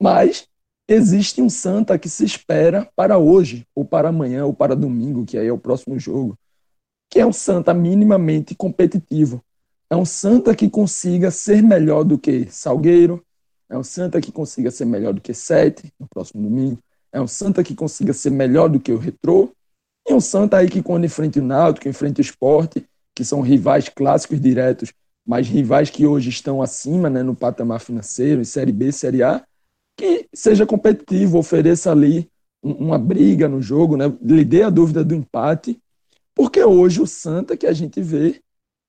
[0.00, 0.46] Mas
[0.86, 5.38] existe um Santa que se espera para hoje, ou para amanhã, ou para domingo, que
[5.38, 6.36] aí é o próximo jogo
[7.12, 9.44] que é um Santa minimamente competitivo.
[9.90, 13.22] É um Santa que consiga ser melhor do que Salgueiro,
[13.68, 16.78] é um Santa que consiga ser melhor do que Sete no próximo domingo,
[17.12, 19.52] é um Santa que consiga ser melhor do que o Retrô,
[20.06, 22.84] e um Santa aí que quando enfrenta o Náutico, enfrenta o Esporte,
[23.14, 24.92] que são rivais clássicos diretos,
[25.24, 29.44] mas rivais que hoje estão acima né, no patamar financeiro, em Série B, Série A,
[29.96, 32.28] que seja competitivo, ofereça ali
[32.62, 35.80] uma briga no jogo, né, lhe dê a dúvida do empate
[36.34, 38.40] porque hoje o Santa que a gente vê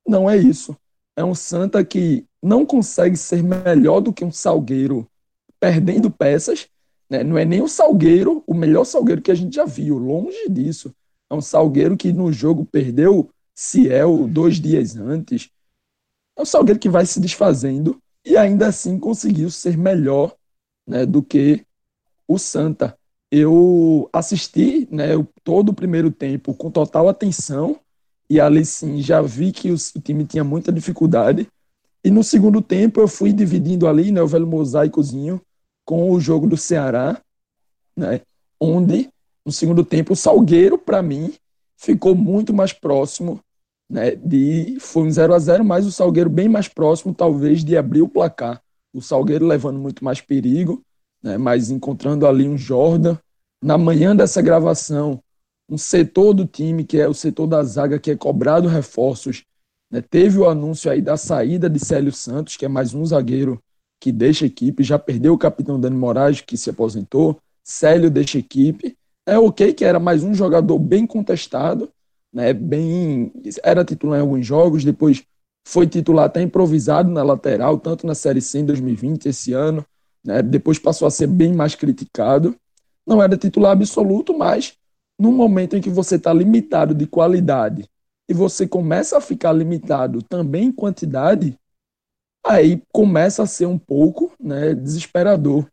[0.08, 0.76] não é isso.
[1.16, 5.08] É um Santa que não consegue ser melhor do que um Salgueiro
[5.60, 6.68] perdendo peças.
[7.10, 7.24] Né?
[7.24, 10.94] Não é nem o Salgueiro, o melhor Salgueiro que a gente já viu, longe disso.
[11.34, 15.50] É um Salgueiro que no jogo perdeu Ciel dois dias antes.
[16.38, 20.36] É um Salgueiro que vai se desfazendo e ainda assim conseguiu ser melhor
[20.88, 21.66] né, do que
[22.28, 22.96] o Santa
[23.32, 25.08] eu assisti né,
[25.44, 27.80] todo o primeiro tempo com total atenção
[28.30, 31.48] e ali sim já vi que o, time tinha muita dificuldade.
[32.04, 35.42] E no segundo tempo eu fui dividindo ali né, o velho mosaicozinho
[35.84, 37.20] com o jogo do Ceará,
[37.98, 38.22] né,
[38.60, 39.10] onde
[39.46, 41.34] no segundo tempo o Salgueiro, para mim,
[41.78, 43.40] ficou muito mais próximo.
[43.90, 47.78] Né, de, foi um 0 a 0 mas o Salgueiro bem mais próximo, talvez, de
[47.78, 48.62] abrir o placar.
[48.94, 50.84] O Salgueiro levando muito mais perigo
[51.24, 53.18] né, mas encontrando ali um Jordan.
[53.64, 55.24] Na manhã dessa gravação,
[55.70, 59.46] um setor do time, que é o setor da zaga, que é cobrado reforços,
[59.90, 63.64] né, teve o anúncio aí da saída de Célio Santos, que é mais um zagueiro
[64.02, 68.38] que deixa a equipe, já perdeu o capitão Dani Moraes, que se aposentou, Célio deixa
[68.38, 68.98] a equipe.
[69.26, 71.90] É ok que era mais um jogador bem contestado,
[72.32, 73.32] né, bem
[73.64, 75.24] era titular em alguns jogos, depois
[75.66, 79.86] foi titular até improvisado na lateral, tanto na Série C em 2020, esse ano,
[80.24, 80.42] né?
[80.42, 82.56] depois passou a ser bem mais criticado.
[83.06, 84.78] Não era titular absoluto, mas
[85.18, 87.90] no momento em que você está limitado de qualidade
[88.28, 91.58] e você começa a ficar limitado também em quantidade,
[92.46, 95.68] aí começa a ser um pouco né, desesperador.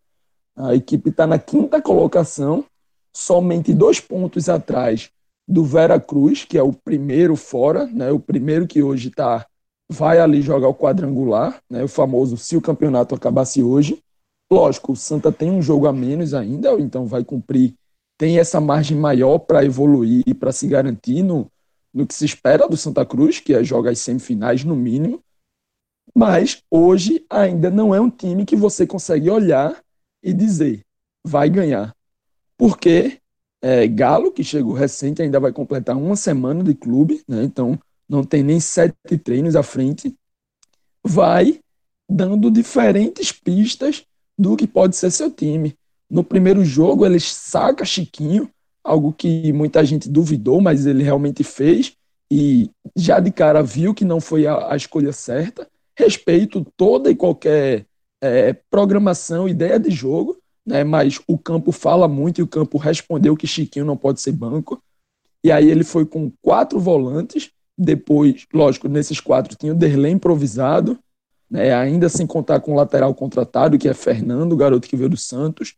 [0.56, 2.64] A equipe está na quinta colocação,
[3.12, 5.10] somente dois pontos atrás
[5.46, 9.46] do Vera Cruz, que é o primeiro fora, né, o primeiro que hoje está
[9.90, 14.00] vai ali jogar o quadrangular, né, o famoso se o campeonato acabasse hoje.
[14.50, 17.74] Lógico, o Santa tem um jogo a menos ainda, então vai cumprir,
[18.16, 21.50] tem essa margem maior para evoluir e para se garantir no,
[21.92, 25.20] no que se espera do Santa Cruz, que é jogar as semifinais no mínimo.
[26.14, 29.80] Mas hoje ainda não é um time que você consegue olhar
[30.22, 30.84] e dizer
[31.24, 31.94] vai ganhar.
[32.60, 33.16] Porque
[33.62, 37.42] é, Galo, que chegou recente, ainda vai completar uma semana de clube, né?
[37.42, 40.14] então não tem nem sete treinos à frente,
[41.02, 41.58] vai
[42.06, 44.04] dando diferentes pistas
[44.38, 45.74] do que pode ser seu time.
[46.10, 48.50] No primeiro jogo, ele saca Chiquinho,
[48.84, 51.94] algo que muita gente duvidou, mas ele realmente fez
[52.30, 55.66] e já de cara viu que não foi a, a escolha certa.
[55.96, 57.86] Respeito toda e qualquer
[58.20, 60.39] é, programação, ideia de jogo,
[60.70, 60.84] né?
[60.84, 64.82] mas o campo fala muito e o campo respondeu que Chiquinho não pode ser banco.
[65.42, 67.50] E aí ele foi com quatro volantes.
[67.76, 70.98] Depois, lógico, nesses quatro tinha o Derlei improvisado,
[71.50, 75.10] né, ainda sem contar com o lateral contratado, que é Fernando, o garoto que veio
[75.10, 75.74] do Santos.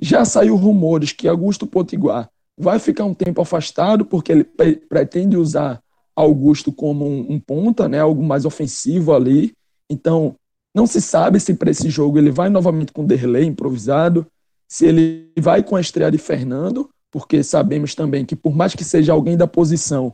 [0.00, 4.44] Já saiu rumores que Augusto Potiguar vai ficar um tempo afastado, porque ele
[4.88, 5.82] pretende usar
[6.16, 9.52] Augusto como um, um ponta, né, algo mais ofensivo ali.
[9.90, 10.34] Então,
[10.74, 14.26] não se sabe se para esse jogo ele vai novamente com Derlei improvisado,
[14.68, 18.84] se ele vai com a estreia de Fernando, porque sabemos também que por mais que
[18.84, 20.12] seja alguém da posição,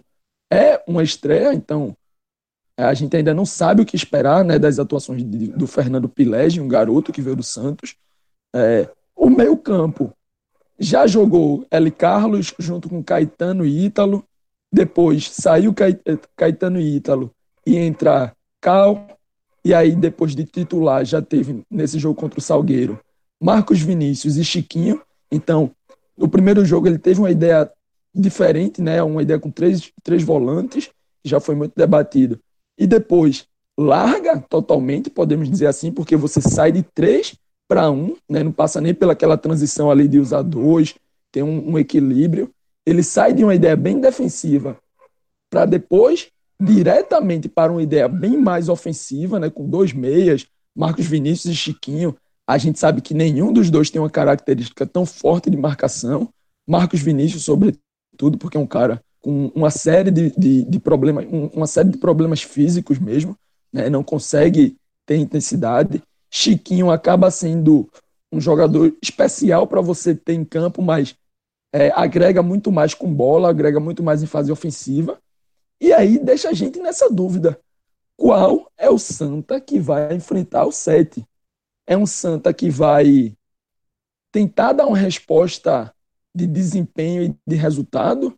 [0.52, 1.96] é uma estreia, então
[2.76, 6.60] a gente ainda não sabe o que esperar né, das atuações de, do Fernando Pilege,
[6.60, 7.96] um garoto que veio do Santos.
[8.54, 10.12] É, o meio campo
[10.78, 11.90] já jogou L.
[11.90, 14.24] Carlos junto com Caetano e Ítalo,
[14.72, 15.74] depois saiu
[16.36, 17.30] Caetano e Ítalo
[17.66, 19.06] e entra Cal,
[19.64, 22.98] e aí depois de titular já teve nesse jogo contra o Salgueiro
[23.40, 25.00] Marcos Vinícius e Chiquinho.
[25.32, 25.70] Então,
[26.16, 27.70] no primeiro jogo ele teve uma ideia
[28.14, 29.02] diferente, né?
[29.02, 30.90] Uma ideia com três, três volantes,
[31.24, 32.38] já foi muito debatido.
[32.78, 33.46] E depois
[33.78, 37.34] larga totalmente, podemos dizer assim, porque você sai de três
[37.66, 38.42] para um, né?
[38.42, 40.94] Não passa nem pelaquela transição ali de usar dois,
[41.32, 42.50] tem um, um equilíbrio.
[42.84, 44.76] Ele sai de uma ideia bem defensiva
[45.48, 46.28] para depois
[46.60, 49.48] diretamente para uma ideia bem mais ofensiva, né?
[49.48, 50.46] Com dois meias,
[50.76, 55.06] Marcos Vinícius e Chiquinho, a gente sabe que nenhum dos dois tem uma característica tão
[55.06, 56.28] forte de marcação.
[56.66, 61.66] Marcos Vinícius, sobretudo, porque é um cara com uma série de, de, de problemas, uma
[61.66, 63.36] série de problemas físicos mesmo,
[63.72, 63.88] né?
[63.88, 66.02] não consegue ter intensidade.
[66.30, 67.88] Chiquinho acaba sendo
[68.32, 71.14] um jogador especial para você ter em campo, mas
[71.72, 75.18] é, agrega muito mais com bola, agrega muito mais em fase ofensiva.
[75.80, 77.60] E aí deixa a gente nessa dúvida:
[78.16, 81.24] qual é o Santa que vai enfrentar o Sete?
[81.90, 83.34] é um Santa que vai
[84.32, 85.92] tentar dar uma resposta
[86.32, 88.32] de desempenho e de resultado.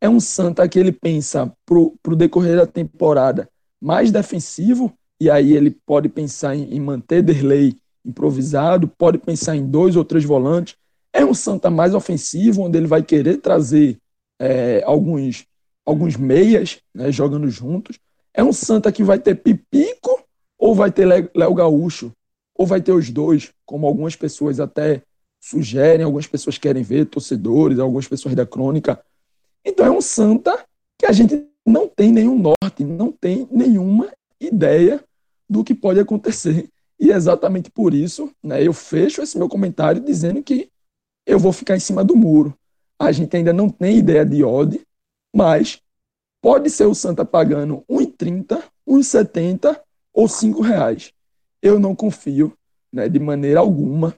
[0.00, 3.50] É um Santa que ele pensa para o decorrer da temporada
[3.80, 9.66] mais defensivo, e aí ele pode pensar em, em manter Derlei improvisado, pode pensar em
[9.66, 10.76] dois ou três volantes.
[11.12, 13.98] É um Santa mais ofensivo, onde ele vai querer trazer
[14.40, 15.44] é, alguns,
[15.84, 17.98] alguns meias né, jogando juntos.
[18.34, 20.22] É um Santa que vai ter Pipico
[20.58, 22.12] ou vai ter Léo Gaúcho,
[22.54, 25.02] ou vai ter os dois, como algumas pessoas até
[25.40, 29.02] sugerem, algumas pessoas querem ver, torcedores, algumas pessoas da crônica.
[29.64, 30.64] Então é um Santa
[30.98, 35.02] que a gente não tem nenhum norte, não tem nenhuma ideia
[35.48, 36.68] do que pode acontecer.
[36.98, 40.70] E é exatamente por isso, né, eu fecho esse meu comentário dizendo que
[41.26, 42.54] eu vou ficar em cima do muro.
[42.98, 44.80] A gente ainda não tem ideia de odd,
[45.34, 45.80] mas
[46.40, 49.80] pode ser o Santa pagando 1,30, 1,70
[50.12, 51.12] ou 5 reais
[51.62, 52.52] eu não confio
[52.92, 54.14] né, de maneira alguma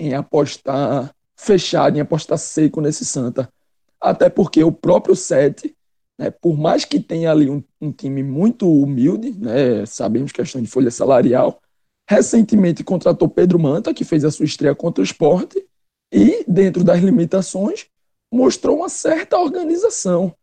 [0.00, 3.52] em apostar fechado, em apostar seco nesse Santa.
[4.00, 5.76] Até porque o próprio Sete,
[6.18, 10.66] né, por mais que tenha ali um, um time muito humilde, né, sabemos questão de
[10.66, 11.60] folha salarial,
[12.08, 15.64] recentemente contratou Pedro Manta, que fez a sua estreia contra o esporte,
[16.12, 17.86] e, dentro das limitações,
[18.32, 20.34] mostrou uma certa organização.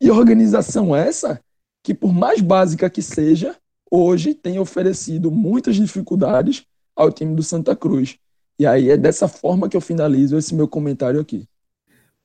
[0.00, 1.40] E organização essa
[1.82, 3.56] que, por mais básica que seja,
[3.90, 8.18] hoje tem oferecido muitas dificuldades ao time do Santa Cruz.
[8.58, 11.48] E aí é dessa forma que eu finalizo esse meu comentário aqui.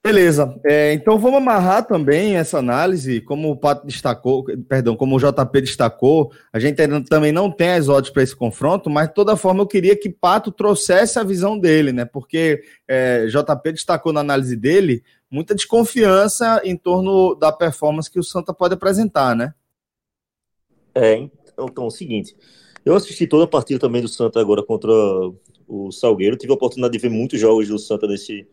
[0.05, 5.19] Beleza, é, então vamos amarrar também essa análise, como o Pato destacou, perdão, como o
[5.19, 9.13] JP destacou, a gente ainda também não tem as odds para esse confronto, mas de
[9.13, 12.03] toda forma eu queria que Pato trouxesse a visão dele, né?
[12.03, 18.23] Porque é, JP destacou na análise dele muita desconfiança em torno da performance que o
[18.23, 19.53] Santa pode apresentar, né?
[20.93, 22.35] É, então, é o seguinte,
[22.83, 24.91] eu assisti toda a partida também do Santa agora contra
[25.65, 28.45] o Salgueiro, tive a oportunidade de ver muitos jogos do Santa nesse,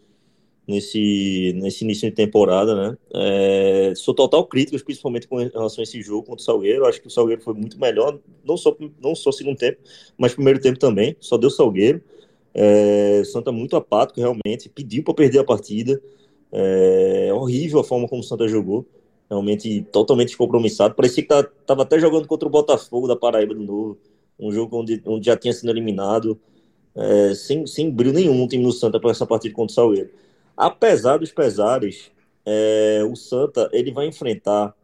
[0.66, 2.98] nesse, nesse início de temporada, né?
[3.14, 6.86] É, sou total crítico, principalmente com relação a esse jogo contra o Salgueiro.
[6.86, 9.78] Acho que o Salgueiro foi muito melhor, não só não só segundo tempo,
[10.16, 11.16] mas primeiro tempo também.
[11.20, 12.02] Só deu Salgueiro.
[12.52, 16.00] É, Santa muito apático, realmente, pediu para perder a partida.
[16.52, 18.86] É horrível a forma como o Santa jogou
[19.30, 20.94] realmente totalmente descompromissado.
[20.94, 23.96] Parecia que tá, tava até jogando contra o Botafogo da Paraíba de novo.
[24.38, 26.38] Um jogo onde, onde já tinha sido eliminado,
[26.96, 30.10] é, sem, sem brilho nenhum o time do Santa para essa partida contra o Salgueiro.
[30.60, 32.12] Apesar dos pesares,
[32.44, 34.74] é, o Santa ele vai enfrentar.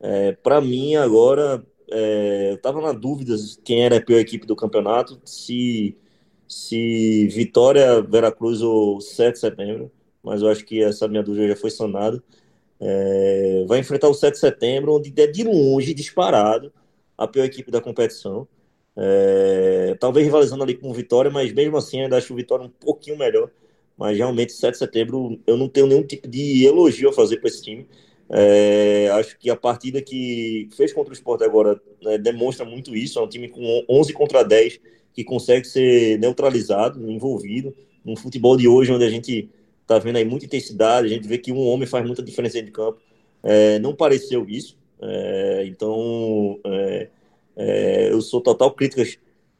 [0.00, 4.56] É, para mim, agora, é, eu estava na dúvida quem era a pior equipe do
[4.56, 5.94] campeonato, se,
[6.48, 11.56] se Vitória, Veracruz ou 7 de setembro, mas eu acho que essa minha dúvida já
[11.56, 12.22] foi sanada.
[12.80, 16.72] É, vai enfrentar o 7 de setembro, onde é de longe, disparado,
[17.18, 18.48] a pior equipe da competição.
[18.96, 23.18] É, talvez rivalizando ali com Vitória, mas mesmo assim ainda acho o Vitória um pouquinho
[23.18, 23.50] melhor.
[23.96, 27.48] Mas realmente, 7 de setembro, eu não tenho nenhum tipo de elogio a fazer para
[27.48, 27.86] esse time.
[28.28, 33.18] É, acho que a partida que fez contra o Sport agora né, demonstra muito isso.
[33.18, 34.80] É um time com 11 contra 10
[35.12, 37.74] que consegue ser neutralizado, envolvido.
[38.04, 39.48] No futebol de hoje, onde a gente
[39.86, 42.70] tá vendo aí muita intensidade, a gente vê que um homem faz muita diferença de
[42.70, 42.98] campo.
[43.42, 44.76] É, não pareceu isso.
[45.00, 47.08] É, então, é,
[47.56, 49.18] é, eu sou total críticas.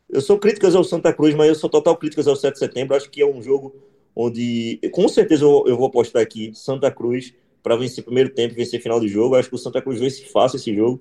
[0.09, 2.97] Eu sou críticas ao Santa Cruz, mas eu sou total críticas ao 7 de setembro.
[2.97, 3.75] Acho que é um jogo
[4.15, 8.81] onde, com certeza, eu, eu vou apostar aqui Santa Cruz para vencer primeiro tempo, vencer
[8.81, 9.37] final de jogo.
[9.37, 11.01] Acho que o Santa Cruz vence fácil esse jogo.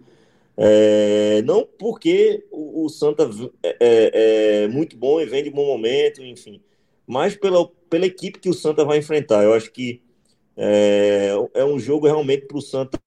[0.56, 3.30] É, não porque o, o Santa
[3.64, 6.62] é, é, é, muito bom e vem de bom momento, enfim,
[7.08, 9.44] mas pela, pela equipe que o Santa vai enfrentar.
[9.44, 10.02] Eu acho que
[10.56, 13.00] é, é um jogo realmente para o Santa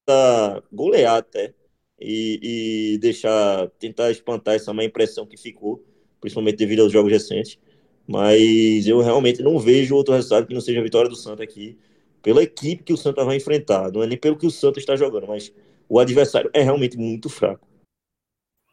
[0.72, 1.54] golear até
[2.00, 5.82] e, e, deixar, tentar espantar essa má impressão que ficou,
[6.20, 7.58] principalmente devido aos jogos recentes.
[8.06, 11.76] Mas eu realmente não vejo outro resultado que não seja a vitória do Santa aqui,
[12.22, 13.90] pela equipe que o Santa vai enfrentar.
[13.90, 15.52] Não é nem pelo que o Santa está jogando, mas
[15.88, 17.66] o adversário é realmente muito fraco.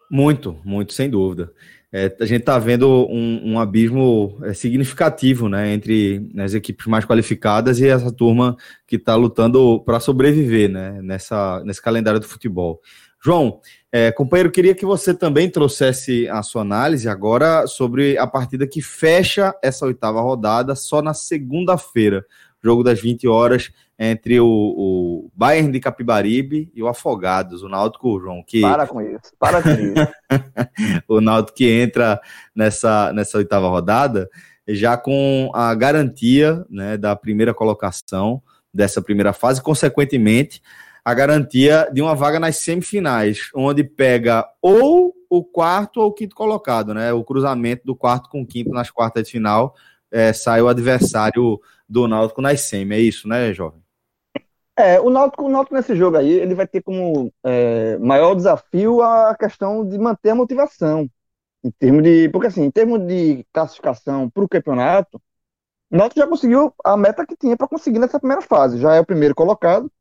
[0.10, 1.52] Muito, muito, sem dúvida.
[1.96, 7.06] É, a gente está vendo um, um abismo é, significativo né, entre as equipes mais
[7.06, 12.82] qualificadas e essa turma que está lutando para sobreviver né, nessa, nesse calendário do futebol.
[13.24, 18.68] João, é, companheiro, queria que você também trouxesse a sua análise agora sobre a partida
[18.68, 22.26] que fecha essa oitava rodada só na segunda-feira.
[22.62, 28.20] Jogo das 20 horas entre o, o, Bayern de Capibaribe e o Afogados, o Náutico,
[28.20, 28.60] João, que...
[28.60, 30.14] Para com isso, para com isso.
[31.08, 32.20] o Náutico que entra
[32.54, 34.30] nessa, nessa oitava rodada
[34.68, 38.42] já com a garantia né, da primeira colocação
[38.74, 40.62] dessa primeira fase, consequentemente,
[41.06, 46.36] a garantia de uma vaga nas semifinais, onde pega ou o quarto ou o quinto
[46.36, 47.12] colocado, né?
[47.12, 49.76] O cruzamento do quarto com o quinto nas quartas de final,
[50.12, 53.82] é, sai o adversário do Náutico nas semi, é isso, né, jovem?
[54.78, 59.02] É, o Náutico, o Náutico nesse jogo aí, ele vai ter como é, maior desafio
[59.02, 61.10] a questão de manter a motivação.
[61.64, 62.30] Em termos de.
[62.30, 65.22] Porque assim, em termos de classificação para o campeonato,
[65.92, 68.80] o Náutico já conseguiu a meta que tinha para conseguir nessa primeira fase.
[68.80, 69.92] Já é o primeiro colocado,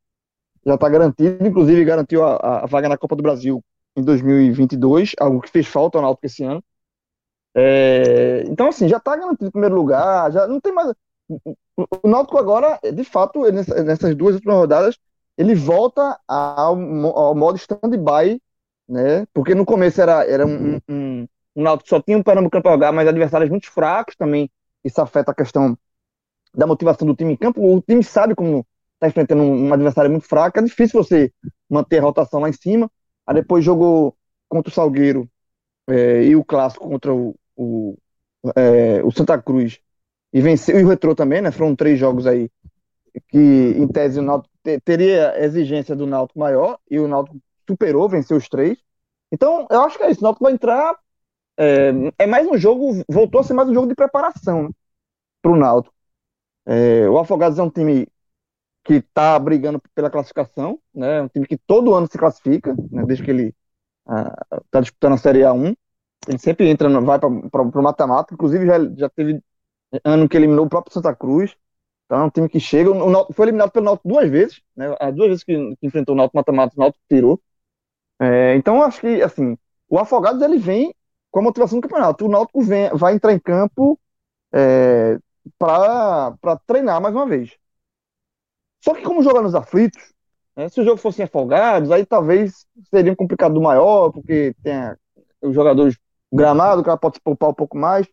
[0.64, 3.62] já está garantido, inclusive garantiu a, a, vaga na Copa do Brasil
[3.96, 6.62] em 2022, algo que fez falta ao Náutico esse ano.
[7.55, 10.92] É, então, assim, já está garantido o primeiro lugar, já não tem mais.
[11.29, 14.98] O Náutico agora, de fato, nessas duas últimas rodadas,
[15.37, 16.77] ele volta ao,
[17.16, 18.40] ao modo stand-by,
[18.88, 19.27] né?
[19.33, 22.92] Porque no começo era, era um, um, um Náutico só tinha um Pernambucano para jogar,
[22.92, 24.51] mas adversários muito fracos também.
[24.85, 25.77] Isso afeta a questão
[26.55, 27.61] da motivação do time em campo.
[27.62, 28.66] O time sabe como
[29.03, 30.59] está enfrentando um adversário muito fraco.
[30.59, 31.33] É difícil você
[31.69, 32.91] manter a rotação lá em cima.
[33.27, 34.17] Aí depois jogou
[34.49, 35.29] contra o Salgueiro
[35.88, 37.97] é, e o clássico contra o, o,
[38.57, 39.81] é, o Santa Cruz
[40.33, 41.51] e venceu, e o Retrô também, né?
[41.51, 42.51] Foram três jogos aí
[43.29, 47.38] que, em tese, o Náutico teria exigência do Náutico maior, e o Náutico
[47.69, 48.79] superou, venceu os três.
[49.31, 50.21] Então, eu acho que é isso.
[50.21, 50.97] O Náutico vai entrar.
[51.59, 54.71] É, é mais um jogo, voltou a ser mais um jogo de preparação né,
[55.43, 55.95] para o Náutico.
[56.67, 58.07] É, o Afogados é um time
[58.85, 61.23] que está brigando pela classificação, né?
[61.23, 63.55] Um time que todo ano se classifica, né, desde que ele
[64.07, 65.77] está ah, disputando a Série A1.
[66.29, 68.35] Ele sempre entra, vai para o mata-mata.
[68.35, 69.42] Inclusive, já, já teve
[70.05, 71.57] ano que eliminou o próprio Santa Cruz.
[72.07, 72.90] Então é um time que chega.
[72.90, 74.95] O foi eliminado pelo Náutico duas vezes, né?
[75.01, 77.40] As duas vezes que, que enfrentou o Náutico mata-mata, o Náutico tirou.
[78.21, 79.57] É, então acho que, assim,
[79.88, 80.95] o Afogados ele vem
[81.31, 82.27] com a motivação do campeonato.
[82.27, 83.99] O Náutico vem, vai entrar em campo
[84.53, 85.18] é,
[85.59, 87.57] para treinar mais uma vez.
[88.83, 90.12] Só que como jogar nos aflitos,
[90.57, 94.75] né, se o jogo fosse em afogados, aí talvez seria um complicado maior, porque tem
[95.40, 95.97] os jogadores
[96.33, 98.07] gramado, o cara pode se poupar um pouco mais.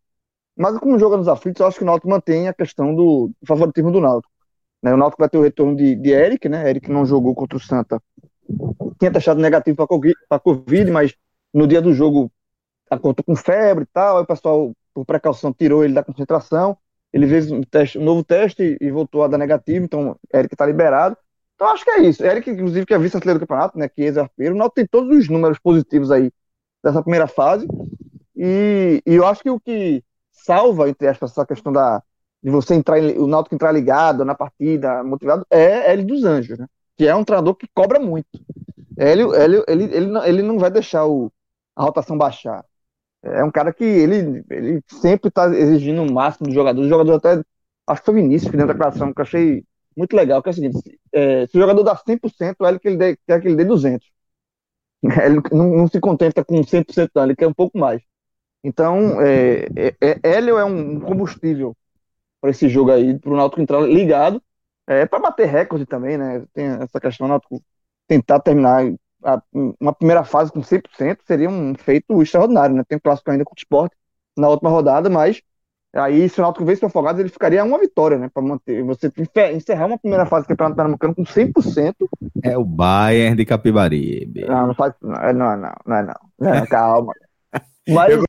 [0.55, 3.91] Mas como joga nos aflitos, eu acho que o Náutico mantém a questão do favoritismo
[3.91, 4.31] do Náutico.
[4.83, 4.93] Né?
[4.93, 6.69] O Náutico vai ter o retorno de, de Eric, né?
[6.69, 8.01] Eric não jogou contra o Santa.
[8.99, 9.77] Tinha testado negativo
[10.27, 11.15] para Covid, mas
[11.53, 12.31] no dia do jogo
[13.01, 14.17] contou com febre e tal.
[14.17, 16.77] Aí o pessoal, por precaução, tirou ele da concentração.
[17.11, 20.65] Ele fez um, teste, um novo teste e voltou a dar negativo, então Eric está
[20.65, 21.17] liberado.
[21.55, 22.23] Então acho que é isso.
[22.23, 23.89] Eric, inclusive, que é vice-artilheiro do campeonato, né?
[23.89, 24.55] Que é ex-artilheiro.
[24.55, 26.31] O Náutico tem todos os números positivos aí
[26.83, 27.67] dessa primeira fase.
[28.35, 32.01] E, e eu acho que o que salva, entre aspas, essa questão da,
[32.41, 36.67] de você entrar, o Náutico entrar ligado na partida, motivado, é Hélio dos Anjos, né?
[36.95, 38.39] Que é um treinador que cobra muito.
[38.97, 41.31] Hélio, Hélio ele, ele, ele não vai deixar o,
[41.75, 42.63] a rotação baixar.
[43.21, 46.81] É um cara que ele, ele sempre está exigindo o máximo do jogador.
[46.81, 47.43] O jogador até,
[47.87, 49.65] acho que foi o Vinícius que deu a declaração, que eu achei
[49.95, 52.87] muito legal, que é o seguinte, é, se o jogador dá 100%, o Hélio que
[52.87, 54.13] ele dê, quer que ele dê 200%.
[55.23, 58.01] Ele não, não se contenta com 100% não, ele quer um pouco mais.
[58.63, 61.75] Então, é, é, é, Hélio é um combustível
[62.41, 64.41] para esse jogo aí, para o Náutico entrar ligado,
[64.87, 66.45] é, para bater recorde também, né?
[66.53, 67.63] Tem essa questão, do Náutico
[68.07, 68.83] tentar terminar
[69.23, 69.41] a,
[69.79, 72.83] uma primeira fase com 100% seria um feito extraordinário, né?
[72.87, 73.95] Tem um clássico ainda com o esporte
[74.37, 75.41] na última rodada, mas
[75.91, 78.29] Aí, se o Náutico vence o Afogados, ele ficaria uma vitória, né?
[78.31, 78.83] Para manter.
[78.83, 79.11] Você
[79.53, 81.95] encerrar uma primeira fase do Campeonato Pernambucano com 100%.
[82.43, 84.45] É o Bayern de Capibaribe.
[84.45, 84.93] Não, não faz.
[85.01, 86.53] Não, não, não, não, é não.
[86.53, 87.11] não calma.
[87.89, 88.23] Mas, eu,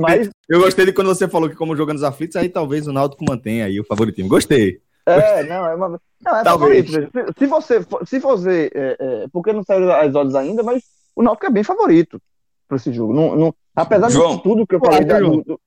[0.00, 0.30] mas...
[0.48, 3.24] eu gostei de quando você falou que, como jogando os aflitos, aí talvez o Náutico
[3.28, 4.30] mantenha aí o favoritismo.
[4.30, 4.80] Gostei.
[5.06, 5.88] É, não, é uma.
[6.20, 6.90] Não, é talvez.
[6.90, 7.34] favorito.
[7.38, 8.70] Se você, se você.
[8.74, 10.82] É, é, porque não saíram as odds ainda, mas
[11.14, 12.20] o Náutico é bem favorito
[12.66, 13.14] para esse jogo.
[13.14, 15.60] Não, não, apesar João, de tudo que eu falei do, do,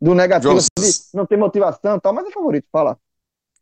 [0.00, 2.98] do negativo, João, não tem motivação e tal, mas é favorito, fala.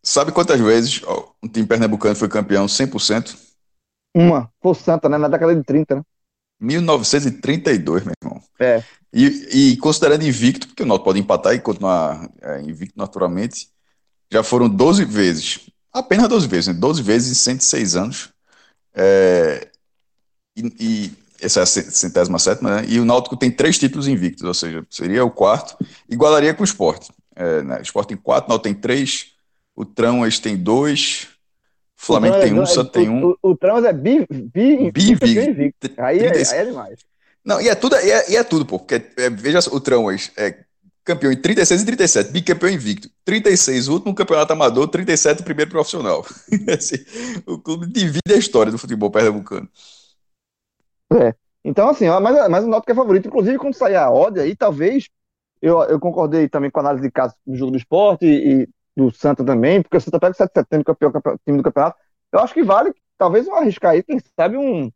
[0.03, 1.01] Sabe quantas vezes
[1.43, 3.39] um time pernambucano foi campeão 100%?
[4.15, 5.17] Uma, foi Santa, né?
[5.17, 6.03] Na década de 30, né?
[6.61, 8.43] 1932, meu irmão.
[8.59, 8.83] É.
[9.13, 13.69] E, e considerando invicto, porque o Náutico pode empatar e continuar é, invicto naturalmente,
[14.33, 15.61] já foram 12 vezes,
[15.93, 16.73] apenas 12 vezes, né?
[16.73, 18.31] 12 vezes em 106 anos.
[18.95, 19.69] É,
[20.57, 22.87] e, e essa é a centésima sétima, né?
[22.89, 25.77] E o Náutico tem três títulos invictos, ou seja, seria o quarto,
[26.09, 27.11] igualaria com o Sport.
[27.37, 27.79] É, né?
[27.79, 29.33] O Sport tem quatro, o Náutico tem três,
[29.77, 31.29] o Traumas tem dois,
[32.01, 33.27] o Flamengo tem um, o Santos tem um.
[33.27, 35.91] O, o, Traumas é bi, bi, bi invicto.
[35.99, 37.01] Aí, é, aí é demais.
[37.45, 40.31] Não, e é tudo, e é, e é tudo pô, porque é, veja o Traumas
[40.37, 40.65] é
[41.05, 43.11] campeão em 36 e 37, bicampeão invicto.
[43.25, 46.25] 36, último campeonato amador, 37, primeiro profissional.
[46.77, 46.97] assim,
[47.47, 49.69] o clube divide a história do futebol pernambucano.
[51.13, 51.35] É.
[51.65, 53.29] Então, assim, mas, mas o Náutico é favorito.
[53.29, 55.09] Inclusive, quando sair a odd aí, talvez.
[55.61, 58.69] Eu, eu concordei também com a análise de caso do jogo do esporte e, e
[58.97, 61.97] do Santa também, porque o Santa pega 7 de setembro, campeão, campeão, time do campeonato.
[62.33, 64.91] Eu acho que vale, talvez, eu arriscar aí, quem sabe, um,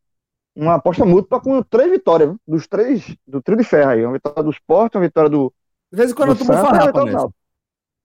[0.57, 2.41] uma aposta múltipla com três vitórias, viu?
[2.47, 4.05] dos três, do trio de ferro aí.
[4.05, 5.53] Uma vitória do esporte, uma vitória do.
[5.91, 7.35] De vez em quando eu tomo farrapa mesmo.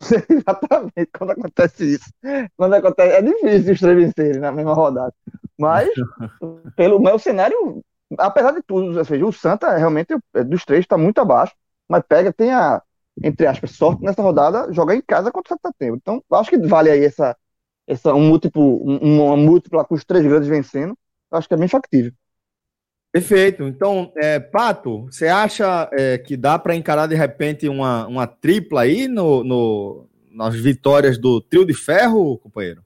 [0.30, 2.10] Exatamente, quando acontece isso.
[2.58, 5.14] Quando acontece, é difícil os três vencerem na mesma rodada.
[5.58, 5.90] Mas,
[6.76, 7.84] pelo meu cenário,
[8.18, 11.54] apesar de tudo, ou seja, o Santa realmente é, dos três está muito abaixo,
[11.88, 12.82] mas pega, tem a,
[13.24, 15.98] entre aspas, sorte nessa rodada, jogar em casa contra o Santa Tempo.
[15.98, 17.38] Então, acho que vale aí essa,
[17.88, 20.98] essa um múltiplo, um, uma múltipla com os três grandes vencendo,
[21.32, 22.12] acho que é bem factível.
[23.12, 23.64] Perfeito.
[23.64, 28.82] Então, é, Pato, você acha é, que dá para encarar de repente uma, uma tripla
[28.82, 32.82] aí no, no, nas vitórias do trio de ferro, companheiro?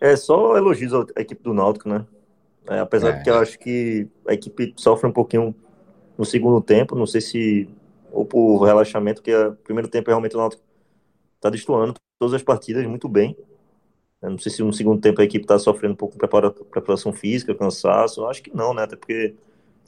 [0.00, 2.06] É só elogios à equipe do Náutico, né?
[2.68, 3.22] É, apesar é.
[3.22, 5.52] que eu acho que a equipe sofre um pouquinho
[6.16, 7.68] no segundo tempo, não sei se
[8.12, 10.62] ou por relaxamento, porque o primeiro tempo realmente o Náutico
[11.36, 13.36] está destoando todas as partidas muito bem.
[14.22, 17.12] Eu não sei se no segundo tempo a equipe está sofrendo um pouco de preparação
[17.12, 18.20] física, cansaço.
[18.20, 18.82] Eu acho que não, né?
[18.82, 19.34] Até porque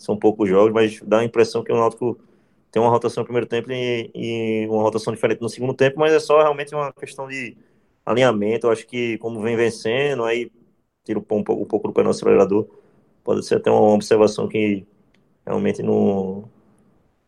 [0.01, 2.19] são poucos jogos, mas dá a impressão que o Náutico
[2.71, 6.13] tem uma rotação no primeiro tempo e, e, uma rotação diferente no segundo tempo, mas
[6.13, 7.57] é só realmente uma questão de
[8.05, 8.67] alinhamento.
[8.67, 10.51] Eu acho que como vem vencendo, aí
[11.05, 12.67] tira um pouco, um pouco do pé no acelerador.
[13.23, 14.87] Pode ser até uma observação que
[15.47, 16.49] realmente não.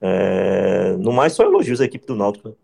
[0.00, 2.48] É, no mais, só elogios a equipe do Náutico.
[2.48, 2.54] Né?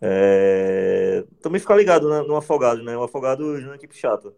[0.00, 2.96] É, também ficar ligado né, no Afogado, né?
[2.96, 4.32] O Afogado é uma equipe chata.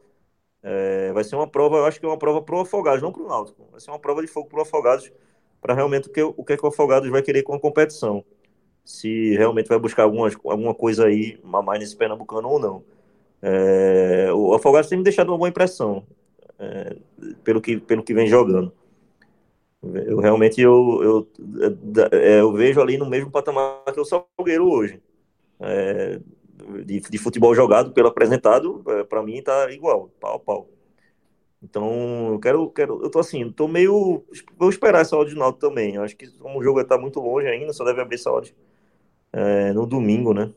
[0.63, 3.27] É, vai ser uma prova, eu acho que é uma prova pro Afogados, não pro
[3.27, 3.69] Náutico.
[3.71, 5.13] Vai ser uma prova de fogo pro Afogados,
[5.61, 8.25] para realmente o que, o que, é que o Afogados vai querer com a competição.
[8.85, 12.85] Se realmente vai buscar algumas, alguma coisa aí, mais nesse Pernambucano ou não.
[13.41, 16.05] É, o Afogados tem me deixado uma boa impressão
[16.59, 16.97] é,
[17.45, 18.73] pelo, que, pelo que vem jogando.
[19.83, 25.01] Eu realmente eu, eu, é, eu vejo ali no mesmo patamar que o Salgueiro hoje.
[25.61, 26.21] É,
[26.85, 30.69] de, de, futebol jogado pelo apresentado, é, para mim tá igual, pau a pau.
[31.63, 34.25] Então, eu quero, quero eu tô assim, tô meio.
[34.57, 35.97] Vou esperar essa odd de Náutico também.
[35.97, 38.55] Eu acho que como o jogo está muito longe ainda, só deve abrir essa odd
[39.33, 40.53] é, no domingo, né?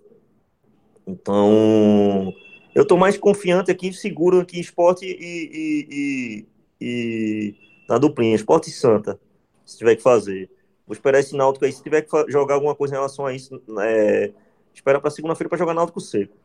[1.08, 2.32] Então,
[2.76, 6.46] eu estou mais confiante aqui, seguro aqui esporte e, e, e,
[6.80, 7.56] e
[7.90, 9.20] na duplinha, esporte e Santa,
[9.66, 10.50] se tiver que fazer.
[10.86, 13.62] Vou esperar esse Náutico aí, se tiver que jogar alguma coisa em relação a isso,
[13.82, 14.32] é,
[14.74, 16.36] espera para segunda-feira para jogar Náutico seco.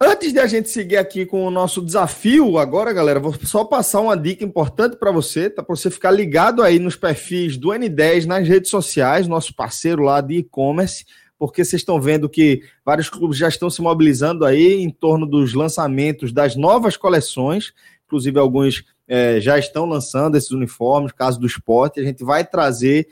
[0.00, 4.00] Antes de a gente seguir aqui com o nosso desafio, agora, galera, vou só passar
[4.00, 5.60] uma dica importante para você, tá?
[5.60, 10.20] Para você ficar ligado aí nos perfis do N10 nas redes sociais, nosso parceiro lá
[10.20, 11.04] de e-commerce
[11.38, 15.54] porque vocês estão vendo que vários clubes já estão se mobilizando aí em torno dos
[15.54, 17.72] lançamentos das novas coleções,
[18.04, 23.08] inclusive alguns é, já estão lançando esses uniformes, caso do esporte, a gente vai trazer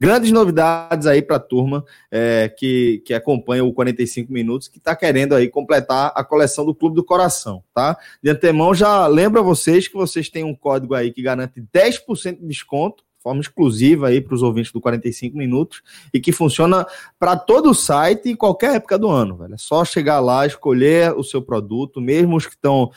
[0.00, 4.94] grandes novidades aí para a turma é, que, que acompanha o 45 Minutos, que está
[4.94, 7.96] querendo aí completar a coleção do Clube do Coração, tá?
[8.22, 12.40] De antemão, já lembro a vocês que vocês têm um código aí que garante 10%
[12.40, 15.82] de desconto forma exclusiva aí para os ouvintes do 45 minutos
[16.14, 16.86] e que funciona
[17.18, 19.54] para todo o site e qualquer época do ano, velho.
[19.54, 22.92] É só chegar lá, escolher o seu produto, mesmo os que estão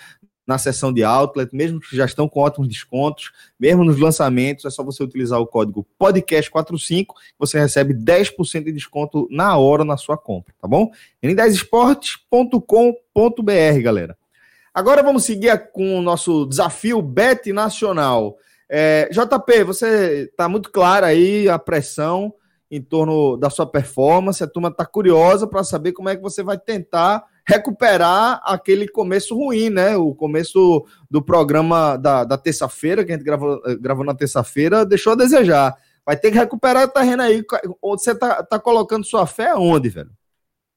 [0.49, 4.71] na seção de outlet, mesmo que já estão com ótimos descontos, mesmo nos lançamentos, é
[4.71, 7.05] só você utilizar o código podcast45,
[7.37, 10.89] você recebe 10% de desconto na hora na sua compra, tá bom?
[11.23, 14.17] n10esportes.com.br, galera.
[14.73, 18.35] Agora vamos seguir com o nosso desafio Bet Nacional.
[18.67, 22.33] É, JP, você está muito claro aí a pressão
[22.71, 24.43] em torno da sua performance.
[24.43, 29.35] A turma está curiosa para saber como é que você vai tentar recuperar aquele começo
[29.35, 29.97] ruim, né?
[29.97, 35.13] O começo do programa da, da terça-feira, que a gente gravou, gravou na terça-feira, deixou
[35.13, 35.75] a desejar.
[36.05, 37.43] Vai ter que recuperar o terreno aí.
[37.81, 40.11] Você tá, tá colocando sua fé aonde, velho?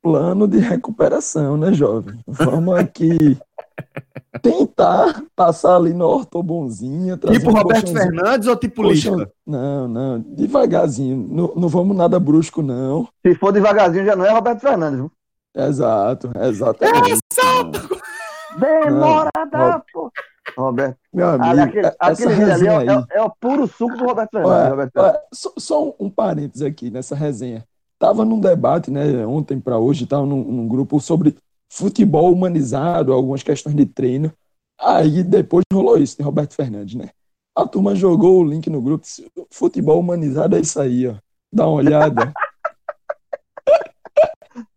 [0.03, 2.18] Plano de recuperação, né, jovem?
[2.27, 3.37] Vamos aqui
[4.43, 7.18] tentar passar ali na ortobonzinha.
[7.18, 9.31] Tipo um Roberto Fernandes ou tipo Lisca?
[9.47, 11.29] Não, não, devagarzinho.
[11.31, 13.07] Não, não vamos nada brusco, não.
[13.25, 15.12] Se for devagarzinho, já não é Roberto Fernandes, viu?
[15.55, 17.20] Exato, exatamente.
[17.38, 20.11] É Demorada, pô.
[20.57, 20.98] Roberto.
[21.12, 24.70] Meu amigo, aquele, aquele ali é, é, é, o puro suco do Roberto Fernandes.
[24.70, 24.92] Roberto
[25.32, 27.64] só, só um, parênteses aqui nessa resenha.
[27.98, 31.36] Tava num debate, né, ontem para hoje, tava num, num grupo sobre
[31.70, 34.32] futebol humanizado, algumas questões de treino.
[34.80, 37.11] Aí depois rolou isso de Roberto Fernandes, né?
[37.55, 39.07] A turma jogou o link no grupo.
[39.50, 41.14] Futebol humanizado é isso aí, ó.
[41.53, 42.32] Dá uma olhada.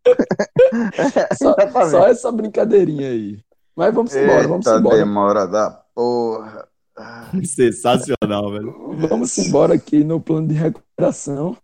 [1.37, 3.39] só, só, essa brincadeirinha aí.
[3.75, 4.97] Mas vamos embora, vamos Eita embora.
[4.97, 6.67] demora da porra.
[7.43, 8.95] Sensacional, velho.
[9.09, 11.57] Vamos embora aqui no plano de recuperação.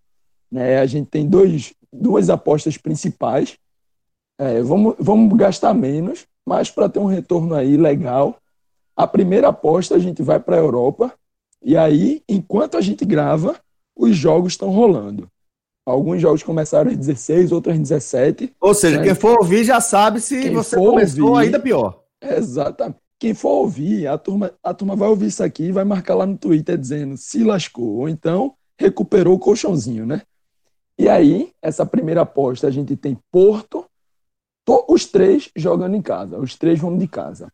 [0.51, 3.57] Né, a gente tem dois, duas apostas principais
[4.41, 8.37] é, vamos, vamos gastar menos, mas para ter um retorno aí legal.
[8.95, 11.13] A primeira aposta a gente vai para a Europa,
[11.61, 13.55] e aí, enquanto a gente grava,
[13.95, 15.29] os jogos estão rolando.
[15.85, 18.53] Alguns jogos começaram às 16, outros às 17.
[18.61, 19.03] Ou seja, né?
[19.03, 22.01] quem for ouvir já sabe se quem você começou ouvir, ainda pior.
[22.21, 22.99] Exatamente.
[23.19, 26.25] Quem for ouvir, a turma, a turma vai ouvir isso aqui e vai marcar lá
[26.25, 30.21] no Twitter dizendo se lascou, ou então recuperou o colchãozinho, né?
[30.97, 33.85] E aí, essa primeira aposta, a gente tem Porto,
[34.87, 37.51] os três jogando em casa, os três vão de casa.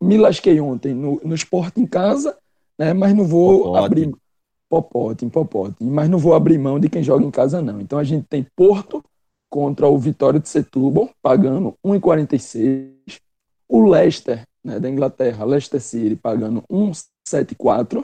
[0.00, 2.36] Me lasquei ontem no, no esporte em casa,
[2.78, 3.84] né, mas não vou Popote.
[3.84, 4.14] abrir.
[4.72, 7.78] Popote, Popote, mas não vou abrir mão de quem joga em casa, não.
[7.78, 9.04] Então a gente tem Porto
[9.50, 13.20] contra o Vitória de Setúbal, pagando 1,46.
[13.68, 18.02] O Leicester, né, da Inglaterra, Leicester City, pagando 1,74.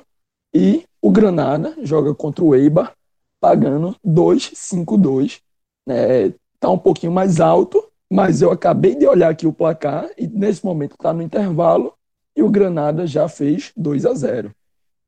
[0.54, 2.92] E o Granada joga contra o Eibar,
[3.40, 5.40] pagando 2,52.
[5.88, 10.26] Né, tá um pouquinho mais alto, mas eu acabei de olhar aqui o placar e
[10.26, 11.94] nesse momento está no intervalo
[12.36, 14.54] e o Granada já fez 2 a 0.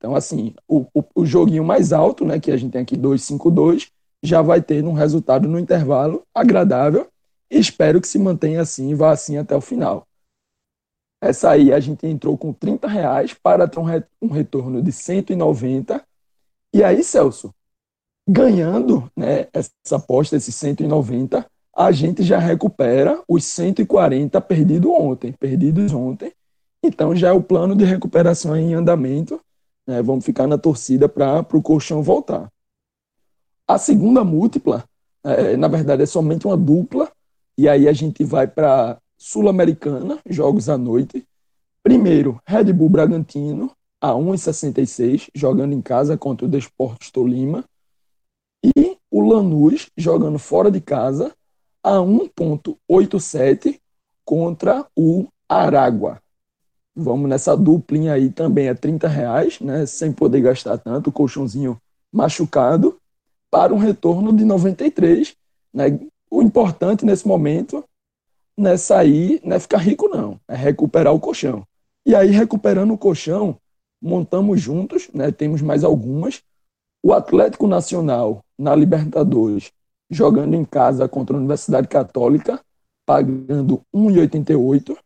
[0.00, 3.90] Então, assim, o, o, o joguinho mais alto, né, que a gente tem aqui 2-5-2,
[4.22, 7.06] já vai ter um resultado no intervalo agradável
[7.50, 10.06] e espero que se mantenha assim e vá assim até o final.
[11.22, 16.02] Essa aí a gente entrou com 30 reais para ter um, re, retorno de 190.
[16.72, 17.54] E aí, Celso,
[18.26, 21.46] ganhando né, essa aposta, esses 190,
[21.76, 26.32] a gente já recupera os 140 perdidos ontem, perdidos ontem.
[26.82, 29.38] Então já é o plano de recuperação em andamento.
[29.86, 30.02] Né?
[30.02, 32.50] Vamos ficar na torcida para o colchão voltar.
[33.66, 34.84] A segunda múltipla,
[35.22, 37.10] é, na verdade, é somente uma dupla.
[37.56, 41.26] E aí a gente vai para Sul-Americana, jogos à noite.
[41.82, 43.70] Primeiro, Red Bull Bragantino,
[44.00, 47.64] a 1,66, jogando em casa contra o Desportos Tolima.
[48.64, 51.34] E o Lanús, jogando fora de casa,
[51.82, 53.80] a 1,87
[54.24, 56.20] contra o Aragua.
[57.02, 59.86] Vamos nessa duplinha aí também é 30 reais, né?
[59.86, 61.80] Sem poder gastar tanto, colchãozinho
[62.12, 62.98] machucado,
[63.50, 65.34] para um retorno de 93.
[65.72, 65.98] Né?
[66.30, 67.84] O importante nesse momento
[68.56, 71.64] não é sair, não é ficar rico, não, é recuperar o colchão.
[72.04, 73.56] E aí, recuperando o colchão,
[74.00, 75.30] montamos juntos, né?
[75.30, 76.42] Temos mais algumas.
[77.02, 79.72] O Atlético Nacional na Libertadores
[80.10, 82.60] jogando em casa contra a Universidade Católica,
[83.06, 84.96] pagando 1,88.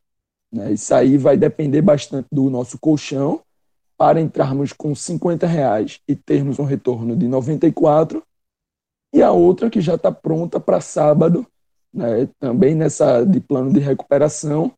[0.55, 0.73] Né?
[0.73, 3.43] Isso aí vai depender bastante do nosso colchão
[3.99, 8.23] para entrarmos com 50 reais e termos um retorno de 94.
[9.13, 11.45] E a outra que já está pronta para sábado,
[11.93, 12.29] né?
[12.39, 14.73] também nessa de plano de recuperação.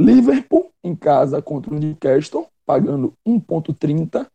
[0.00, 4.26] Liverpool em casa contra o Newcastle, pagando 1,30.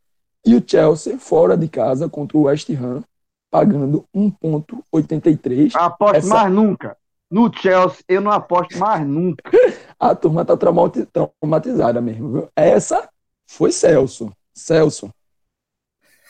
[0.45, 3.03] E o Chelsea fora de casa contra o West Ham,
[3.51, 5.75] pagando 1,83.
[5.75, 6.29] Aposto Essa...
[6.29, 6.95] mais nunca.
[7.29, 9.43] No Chelsea, eu não aposto mais nunca.
[9.99, 12.49] A turma tá traumatizada mesmo, viu?
[12.55, 13.09] Essa
[13.47, 14.31] foi Celso.
[14.53, 15.09] Celso.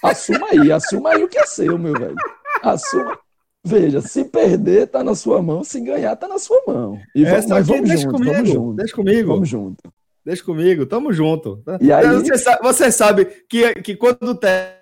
[0.03, 2.15] Assuma aí, assuma aí o que é seu, meu velho.
[2.61, 3.17] Assuma.
[3.65, 5.63] Veja, se perder, tá na sua mão.
[5.63, 6.99] Se ganhar, tá na sua mão.
[7.13, 8.75] E vamos, Essa vamos deixa junto, comigo, vamos junto.
[8.75, 9.27] Deixa comigo.
[9.27, 9.93] Vamos junto.
[10.25, 11.63] Deixa comigo, tamo junto.
[11.81, 12.07] E aí...
[12.07, 14.77] Você, sabe, você sabe que, que quando o técnico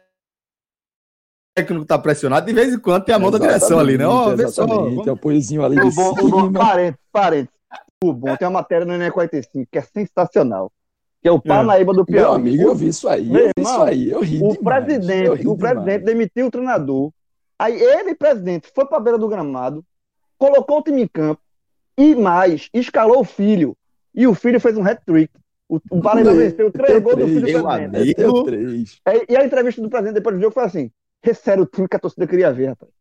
[1.85, 4.07] tá pressionado, de vez em quando tem a mão da direção ali, né?
[4.07, 4.65] Ó, oh, vê só.
[4.65, 7.49] Tem o apoiozinho ali o bom, o bom, parente, parente.
[8.03, 10.71] Bom, tem uma matéria no Enem 45 que é sensacional.
[11.21, 12.21] Que é o Parnaíba do Piauí.
[12.21, 13.25] Meu amigo, eu vi isso aí.
[13.25, 14.11] Meu eu vi irmão, isso aí.
[14.11, 17.11] Eu ri o demais, presidente, o presidente demitiu o treinador.
[17.57, 19.83] Aí ele, presidente, foi pra beira do gramado,
[20.37, 21.41] colocou o time em campo
[21.97, 23.75] e mais, escalou o filho.
[24.13, 25.33] E o filho fez um hat-trick.
[25.67, 27.69] O, o Paraíba venceu três gols do filho do.
[29.05, 30.91] É, e a entrevista do presidente depois do jogo foi assim:
[31.33, 32.91] sério o time que a torcida queria ver, rapaz.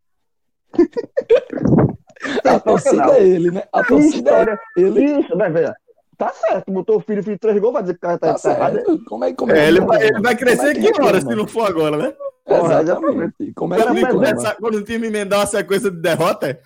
[2.45, 3.63] a torcida é ele, né?
[3.73, 5.21] A torcida é ele.
[5.21, 5.75] Isso, vai ver.
[6.17, 8.51] Tá certo, botou o filho, filho três gols, vai dizer que o cara tá, tá
[8.51, 9.05] errado.
[9.07, 11.47] Como é, como é, é, ele, vai, ele vai crescer é que hora se não
[11.47, 12.15] for agora, né?
[12.47, 13.53] Exatamente.
[13.55, 16.59] Como é que quando o time emendar uma sequência de derrota?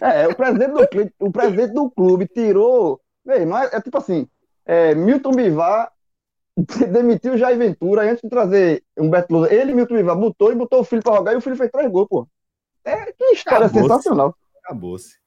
[0.00, 3.00] É, o presidente do clube, o presidente do clube tirou.
[3.24, 4.26] Bem, mas é tipo assim:
[4.64, 5.92] é, Milton Bivar
[6.90, 9.52] demitiu o Jair Ventura antes de trazer Humberto Lula.
[9.52, 11.90] Ele, Milton Bivar, botou e botou o filho pra jogar e o filho fez três
[11.90, 12.28] gols, pô.
[12.88, 14.34] É que história Acabou sensacional.
[14.64, 15.18] Acabou-se.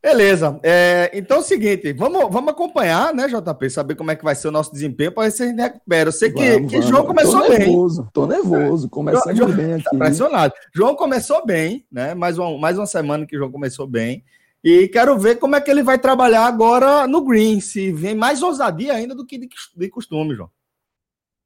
[0.00, 0.58] Beleza.
[0.62, 3.68] É, então é o seguinte, vamos, vamos acompanhar, né, JP?
[3.68, 6.08] Saber como é que vai ser o nosso desempenho para ver se a gente recupera.
[6.08, 7.58] Eu sei que, vamos, que João começou tô bem.
[7.58, 9.96] Nervoso, tô nervoso, começando João, bem aqui.
[9.96, 10.54] Impressionado.
[10.74, 12.14] João começou bem, né?
[12.14, 14.24] Mais uma, mais uma semana que João começou bem.
[14.62, 18.42] E quero ver como é que ele vai trabalhar agora no Green, se vem mais
[18.42, 20.50] ousadia ainda do que de, de costume, João.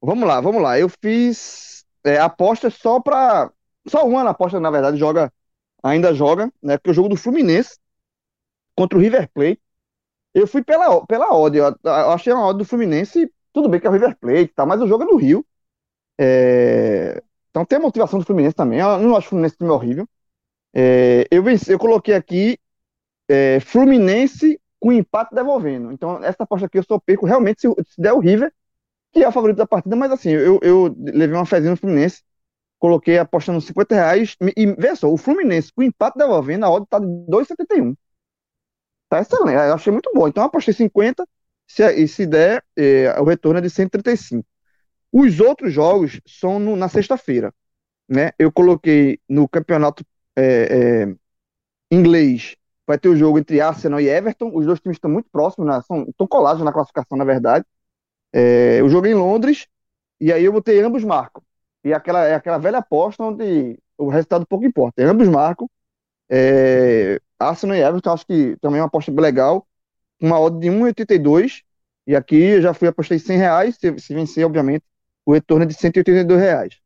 [0.02, 0.78] Vamos lá, vamos lá.
[0.78, 3.50] Eu fiz é, aposta só para
[3.89, 5.33] Só uma aposta, na verdade, joga
[5.83, 6.78] ainda joga, né?
[6.78, 7.78] Porque o jogo do Fluminense
[8.76, 9.61] contra o River Plate.
[10.35, 13.87] Eu fui pela, pela odd, eu, eu achei uma odd do Fluminense, tudo bem que
[13.87, 15.47] é o River Plate, tá, mas o jogo é no Rio.
[16.18, 17.22] É...
[17.51, 18.80] Então tem a motivação do Fluminense também.
[18.80, 20.09] Eu não acho o Fluminense time horrível.
[20.74, 21.26] É...
[21.30, 22.59] eu, venci, eu coloquei aqui
[23.28, 25.93] é, Fluminense com empate devolvendo.
[25.93, 28.53] Então, essa aposta aqui eu só perco realmente se, se der o River,
[29.12, 32.22] que é o favorito da partida, mas assim, eu, eu levei uma fezinha no Fluminense,
[32.83, 36.99] coloquei apostando 50 reais, e veja só, o Fluminense com empate devolvendo, a odd tá
[36.99, 37.97] de 2,71.
[39.09, 40.26] Tá excelente, eu achei muito bom.
[40.26, 41.24] Então, apostei 50,
[41.64, 44.45] se, e se der, é, o retorno é de 135.
[45.12, 47.55] Os outros jogos são no, na sexta-feira.
[48.09, 48.33] Né?
[48.37, 50.05] Eu coloquei no campeonato
[50.37, 51.14] é, é,
[51.89, 54.51] inglês, vai ter o jogo entre Arsenal e Everton.
[54.53, 55.80] Os dois times estão muito próximos, né?
[55.87, 57.64] São, estão colados na classificação, na verdade.
[58.33, 59.68] É, o jogo é em Londres,
[60.20, 61.43] e aí eu botei ambos marcam.
[61.85, 65.05] E aquela, é aquela velha aposta onde o resultado pouco importa.
[65.05, 65.68] Ambos marcam.
[66.30, 69.66] É, Arsenal e Everton, acho que também é uma aposta legal.
[70.20, 71.62] Uma odd de 1,82.
[72.07, 73.76] E aqui eu já fui apostei 100 reais.
[73.76, 74.85] Se, se vencer, obviamente,
[75.26, 76.78] o retorno é de 182 reais.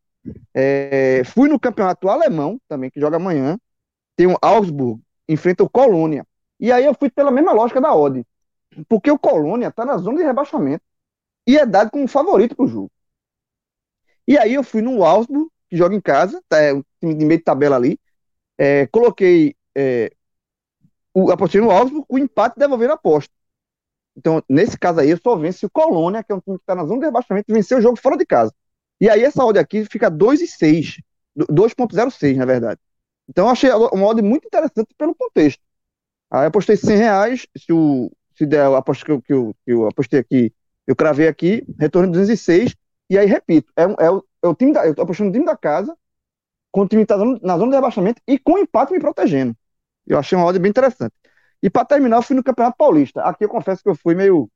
[0.55, 3.59] É, fui no campeonato alemão também, que joga amanhã.
[4.17, 6.27] Tem o Augsburg, enfrenta o Colônia.
[6.59, 8.25] E aí eu fui pela mesma lógica da odd.
[8.89, 10.83] Porque o Colônia está na zona de rebaixamento.
[11.47, 12.91] E é dado como favorito para o jogo.
[14.27, 17.24] E aí eu fui no Augsburg, que joga em casa, tá, é um time de
[17.24, 17.99] meio de tabela ali.
[18.59, 20.11] É, coloquei é,
[21.14, 23.33] o, apostei no Augsburg, o empate devolver a aposta.
[24.16, 26.74] Então, nesse caso aí, eu só venço o Colônia, que é um time que está
[26.74, 28.53] na zona de rebaixamento, vencer o jogo fora de casa.
[29.01, 31.01] E aí essa odd aqui fica 2,6.
[31.37, 32.81] 2,06, na verdade.
[33.29, 35.62] Então, achei uma odd muito interessante pelo contexto.
[36.31, 39.72] Aí apostei 100 reais, se, o, se der a aposta que eu, que, eu, que
[39.72, 40.53] eu apostei aqui,
[40.87, 42.74] eu cravei aqui, retorno de 206,
[43.09, 45.45] e aí, repito, é, é, o, é o time da, eu tô apostando no time
[45.45, 45.97] da casa,
[46.71, 49.57] com o time tá na zona de rebaixamento e com o empate me protegendo.
[50.07, 51.15] Eu achei uma odd bem interessante.
[51.63, 53.23] E para terminar, eu fui no Campeonato Paulista.
[53.23, 54.51] Aqui eu confesso que eu fui meio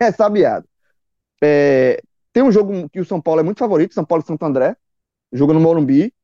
[0.00, 0.68] ressabiado.
[1.42, 2.02] É,
[2.32, 4.76] tem um jogo que o São Paulo é muito favorito, São Paulo e Santo André,
[5.32, 6.14] jogo no Morumbi.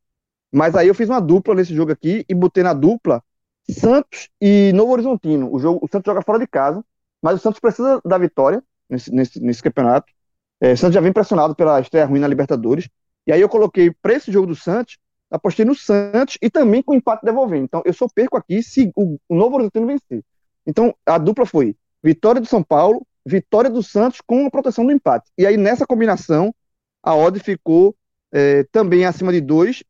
[0.53, 3.23] Mas aí eu fiz uma dupla nesse jogo aqui e botei na dupla
[3.71, 5.53] Santos e Novo Horizontino.
[5.53, 6.85] O, jogo, o Santos joga fora de casa,
[7.21, 10.13] mas o Santos precisa da vitória nesse, nesse, nesse campeonato.
[10.61, 12.89] É, o Santos já vem pressionado pela estreia ruim na Libertadores.
[13.27, 14.99] E aí eu coloquei para esse jogo do Santos
[15.31, 17.65] apostei no Santos e também com empate devolvendo.
[17.65, 20.23] Então, eu só perco aqui se o, o Novo Horizontino vencer.
[20.67, 24.93] Então, a dupla foi vitória do São Paulo, vitória do Santos com a proteção do
[24.93, 25.31] empate.
[25.37, 26.55] E aí, nessa combinação,
[27.03, 27.95] a odd ficou
[28.33, 29.83] é, também acima de 2.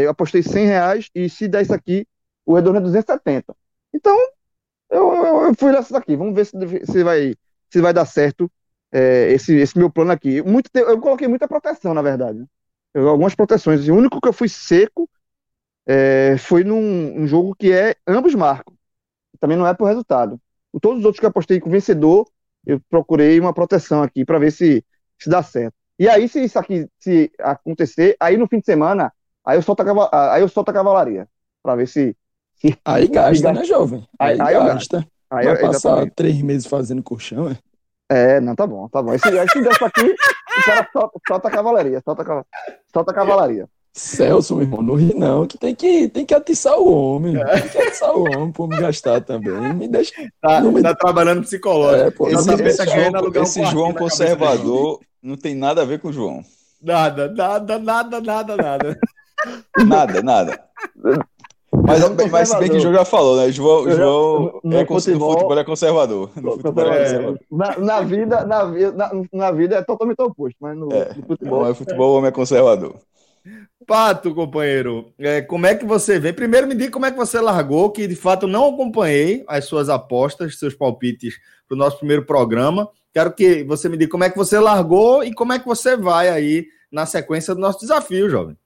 [0.00, 2.06] eu apostei 100 reais e se der isso aqui,
[2.44, 3.54] o retorno é 270.
[3.92, 4.16] Então,
[4.90, 6.16] eu, eu, eu fui nessa daqui.
[6.16, 6.52] Vamos ver se,
[6.86, 7.34] se, vai,
[7.70, 8.50] se vai dar certo
[8.92, 10.42] é, esse, esse meu plano aqui.
[10.42, 12.46] Muito, eu coloquei muita proteção, na verdade
[12.94, 13.86] algumas proteções.
[13.88, 15.08] O único que eu fui seco
[15.86, 18.74] é, foi num um jogo que é ambos marcam.
[19.38, 20.40] Também não é por resultado.
[20.80, 22.26] Todos os outros que eu apostei com vencedor,
[22.66, 24.84] eu procurei uma proteção aqui para ver se,
[25.18, 25.74] se dá certo.
[25.98, 29.12] E aí, se isso aqui se acontecer, aí no fim de semana,
[29.44, 31.28] aí eu solto a, aí eu solto a cavalaria.
[31.62, 32.16] Para ver se,
[32.54, 32.76] se.
[32.84, 34.06] Aí gasta, né, jovem?
[34.18, 35.06] Aí, aí, aí gasta.
[35.30, 36.14] Aí Vai passar exatamente.
[36.14, 37.58] três meses fazendo colchão, é?
[38.08, 39.12] É, não, tá bom, tá bom.
[39.12, 42.24] Esse, esse dessa aqui, o cara solta, solta a cavalaria, solta,
[42.92, 43.68] solta a cavalaria.
[43.92, 47.68] Celso, meu irmão, não ri não, que tem que, tem que atiçar o homem, tem
[47.68, 50.12] que atiçar o homem pra me gastar também, me deixa...
[50.40, 50.80] Tá, me...
[50.80, 52.06] tá trabalhando psicológico.
[52.06, 56.12] É, pô, esse, esse, João, esse João conservador não tem nada a ver com o
[56.12, 56.42] João.
[56.80, 58.98] Nada, nada, nada, nada, nada.
[59.84, 60.64] nada, nada.
[61.84, 63.50] Mas, mas se bem que o João já falou, né?
[63.50, 66.30] João, João no, é, futebol, futebol é conservador.
[66.30, 67.40] Futebol é conservador.
[67.50, 71.62] Na, na, vida, na, na, na vida é totalmente oposto, mas no, é, no futebol.
[71.62, 72.94] Mas futebol o homem é conservador.
[73.86, 76.32] Pato, companheiro, é, como é que você vê?
[76.32, 79.88] Primeiro me diga como é que você largou, que de fato não acompanhei as suas
[79.88, 82.88] apostas, seus palpites para o nosso primeiro programa.
[83.14, 85.96] Quero que você me diga como é que você largou e como é que você
[85.96, 88.56] vai aí na sequência do nosso desafio, jovem.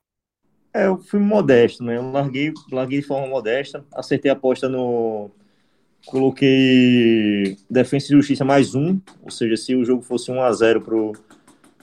[0.75, 1.97] É, eu fui modesto, né?
[1.97, 5.31] Eu larguei, larguei de forma modesta, acertei a aposta no.
[6.07, 10.81] Coloquei Defesa e Justiça mais um, ou seja, se o jogo fosse 1 a 0
[10.81, 11.13] pro,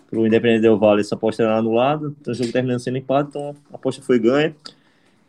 [0.10, 3.56] pro Independente Del Vale, essa aposta era anulada, então o jogo terminando sendo empate, então
[3.72, 4.54] a aposta foi ganha.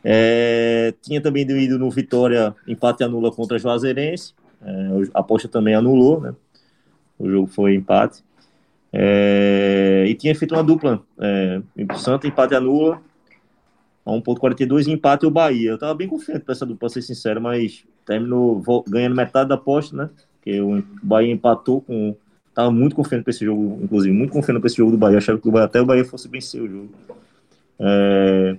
[0.02, 4.70] É, tinha também ido no Vitória empate anula contra Juazeirense, é,
[5.14, 6.34] a aposta também anulou, né?
[7.16, 8.24] O jogo foi empate.
[8.92, 11.61] É, e tinha feito uma dupla, é,
[11.96, 13.00] Santa empate anula,
[14.14, 15.70] a 1.42 e empate o Bahia.
[15.70, 19.96] Eu tava bem confiante para essa dupla, ser sincero, mas terminou ganhando metade da aposta,
[19.96, 20.11] né?
[20.36, 22.16] Porque o Bahia empatou com.
[22.54, 25.18] Tava muito confiante para esse jogo, inclusive, muito confiante para esse jogo do Bahia.
[25.18, 26.90] Achava que o Bahia, até o Bahia fosse vencer o jogo.
[27.78, 28.56] É...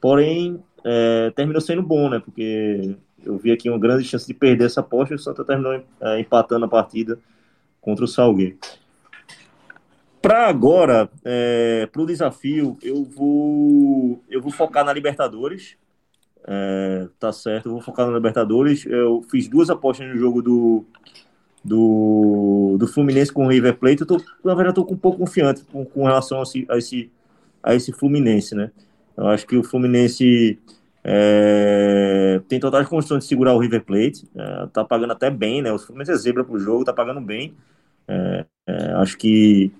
[0.00, 1.30] Porém, é...
[1.34, 2.20] terminou sendo bom, né?
[2.20, 5.82] Porque eu vi aqui uma grande chance de perder essa aposta e o Santa terminou
[6.00, 7.18] é, empatando a partida
[7.80, 8.56] contra o Salgueiro.
[10.26, 15.76] Para agora, é, para o desafio, eu vou, eu vou focar na Libertadores.
[16.44, 18.84] É, tá certo, eu vou focar na Libertadores.
[18.86, 20.84] Eu fiz duas apostas no jogo do,
[21.62, 24.00] do, do Fluminense com o River Plate.
[24.00, 27.12] Eu tô, na verdade, estou um pouco confiante com, com relação a esse, a, esse,
[27.62, 28.72] a esse Fluminense, né?
[29.16, 30.58] Eu acho que o Fluminense
[31.04, 34.28] é, tem totais condições de segurar o River Plate.
[34.34, 35.70] É, tá pagando até bem, né?
[35.72, 37.54] O Fluminense é zebra pro jogo, tá pagando bem.
[38.08, 39.70] É, é acho que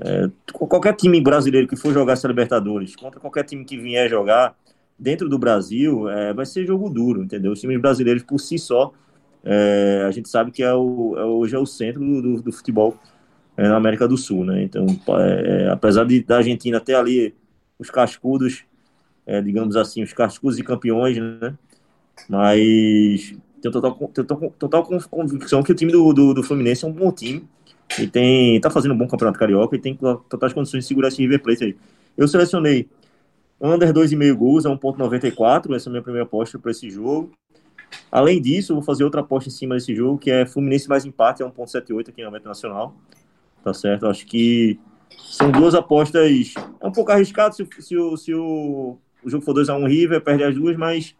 [0.00, 4.56] é, qualquer time brasileiro que for jogar essa Libertadores, contra qualquer time que vier jogar
[4.98, 7.52] dentro do Brasil, é, vai ser jogo duro, entendeu?
[7.52, 8.92] Os times brasileiros por si só,
[9.44, 12.96] é, a gente sabe que é o, é, hoje é o centro do, do futebol
[13.56, 14.62] é, na América do Sul, né?
[14.62, 14.86] Então,
[15.18, 17.34] é, apesar de, da Argentina ter ali
[17.78, 18.64] os cascudos,
[19.44, 21.54] digamos assim, os cascudos e campeões, né?
[22.28, 26.88] Mas tenho total, tenho total, total convicção que o time do, do, do Fluminense é
[26.88, 27.46] um bom time
[27.98, 31.22] e tem, tá fazendo um bom campeonato carioca e tem totais condições de segurar esse
[31.22, 31.76] River Plate aí.
[32.16, 32.88] Eu selecionei
[33.60, 37.30] under 2,5 gols a 1,94, essa é a minha primeira aposta para esse jogo.
[38.10, 41.42] Além disso, vou fazer outra aposta em cima desse jogo, que é Fluminense mais empate,
[41.42, 42.94] é 1,78 aqui na Meta Nacional.
[43.64, 44.06] Tá certo?
[44.06, 44.78] Acho que
[45.16, 46.54] são duas apostas.
[46.80, 50.44] É um pouco arriscado se, se, o, se o, o jogo for 2x1 River, perde
[50.44, 51.14] as duas, mas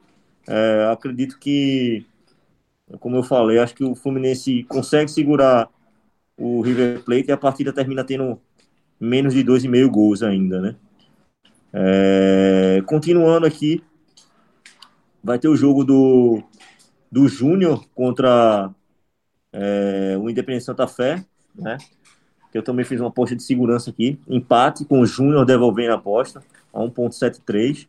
[0.47, 2.07] é, acredito que,
[3.01, 5.69] como eu falei, acho que o Fluminense consegue segurar
[6.39, 8.41] o River Plate e a partida termina tendo
[9.01, 10.77] menos de 2,5 gols ainda, né?
[11.73, 13.83] É, continuando aqui,
[15.23, 16.43] vai ter o jogo do,
[17.11, 18.71] do Júnior contra
[19.53, 21.25] é, o Independente Santa Fé,
[21.55, 21.77] né?
[22.51, 24.19] Que eu também fiz uma aposta de segurança aqui.
[24.27, 27.87] Empate com o Júnior devolvendo a aposta a 1,73.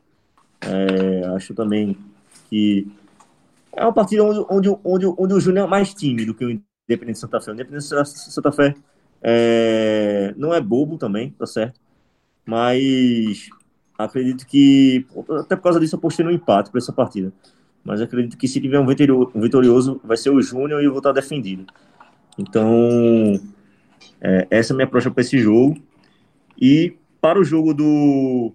[0.61, 1.97] É, acho também
[2.49, 2.87] que
[3.71, 6.49] é uma partida onde, onde, onde, onde o Júnior é mais tímido que o
[6.89, 7.51] Independente Santa Fé.
[7.51, 8.75] O Independente Santa Fé
[9.21, 11.79] é, não é bobo também, tá certo?
[12.43, 13.47] Mas
[13.97, 15.05] acredito que,
[15.39, 17.31] até por causa disso, eu postei no empate para essa partida.
[17.83, 21.11] Mas acredito que se tiver um vitorioso, vai ser o Júnior e eu vou estar
[21.11, 21.65] defendido.
[22.37, 23.39] Então,
[24.19, 25.77] é, essa é a minha aposta para esse jogo.
[26.59, 28.51] E para o jogo do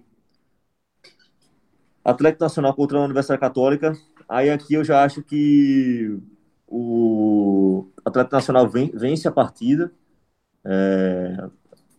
[2.03, 3.93] Atlético Nacional contra a Universidade Católica,
[4.27, 6.19] aí aqui eu já acho que
[6.67, 9.91] o Atlético Nacional vence a partida.
[10.63, 11.47] É,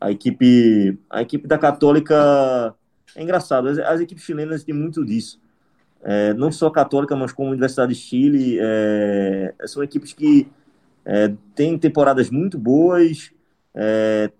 [0.00, 2.74] a equipe, a equipe da Católica
[3.14, 3.68] é engraçado.
[3.68, 5.40] As, as equipes chilenas têm muito disso.
[6.02, 10.48] É, não só a Católica, mas como a Universidade de Chile, é, são equipes que
[11.04, 13.30] é, têm temporadas muito boas,
[13.74, 14.30] é,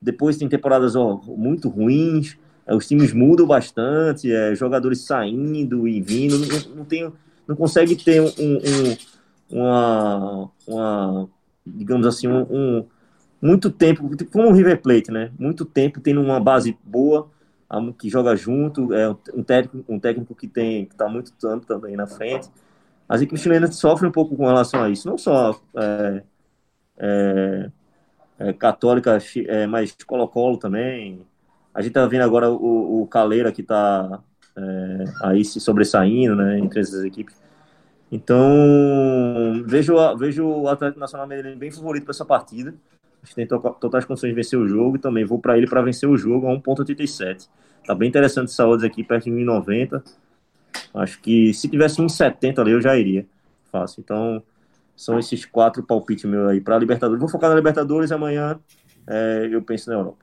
[0.00, 2.36] depois tem temporadas ó, muito ruins.
[2.66, 7.10] É, os times mudam bastante, é, jogadores saindo e vindo, não, não, tem,
[7.46, 8.96] não consegue ter um, um
[9.50, 11.28] uma, uma
[11.66, 12.86] digamos assim, um, um,
[13.40, 15.30] muito tempo, como o River Plate, né?
[15.38, 17.30] Muito tempo tendo uma base boa,
[17.98, 21.96] que joga junto, é um técnico, um técnico que tem que está muito tempo também
[21.96, 22.48] na frente.
[23.08, 26.22] As equipes chilenas sofrem um pouco com relação a isso, não só é,
[26.98, 27.70] é,
[28.38, 31.26] é, Católica é, mais Colo-Colo também.
[31.74, 34.20] A gente tá vendo agora o, o Caleira que tá
[34.56, 37.36] é, aí se sobressaindo, né, entre essas equipes.
[38.10, 42.74] Então, vejo, vejo o Atlético Nacional bem favorito para essa partida.
[43.22, 45.82] Acho que tem totais condições de vencer o jogo e também vou para ele para
[45.82, 47.48] vencer o jogo a 1.87.
[47.86, 50.02] Tá bem interessante essa odds aqui, perto de 1,90.
[50.94, 53.26] Acho que se tivesse 1,70 ali eu já iria.
[53.70, 54.00] Fácil.
[54.00, 54.42] Então,
[54.96, 57.20] são esses quatro palpites meus aí para Libertadores.
[57.20, 58.58] Vou focar na Libertadores amanhã
[59.06, 60.18] é, eu penso na Europa.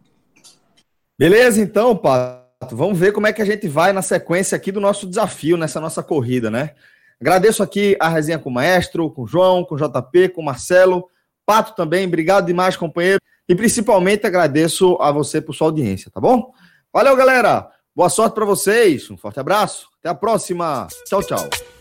[1.17, 2.75] Beleza, então, Pato.
[2.75, 5.79] Vamos ver como é que a gente vai na sequência aqui do nosso desafio, nessa
[5.79, 6.71] nossa corrida, né?
[7.19, 10.45] Agradeço aqui a resenha com o Maestro, com o João, com o JP, com o
[10.45, 11.07] Marcelo.
[11.45, 13.19] Pato também, obrigado demais, companheiro.
[13.47, 16.51] E principalmente agradeço a você por sua audiência, tá bom?
[16.91, 17.69] Valeu, galera.
[17.95, 19.09] Boa sorte para vocês.
[19.09, 19.87] Um forte abraço.
[19.99, 20.87] Até a próxima.
[21.05, 21.74] Tchau, tchau.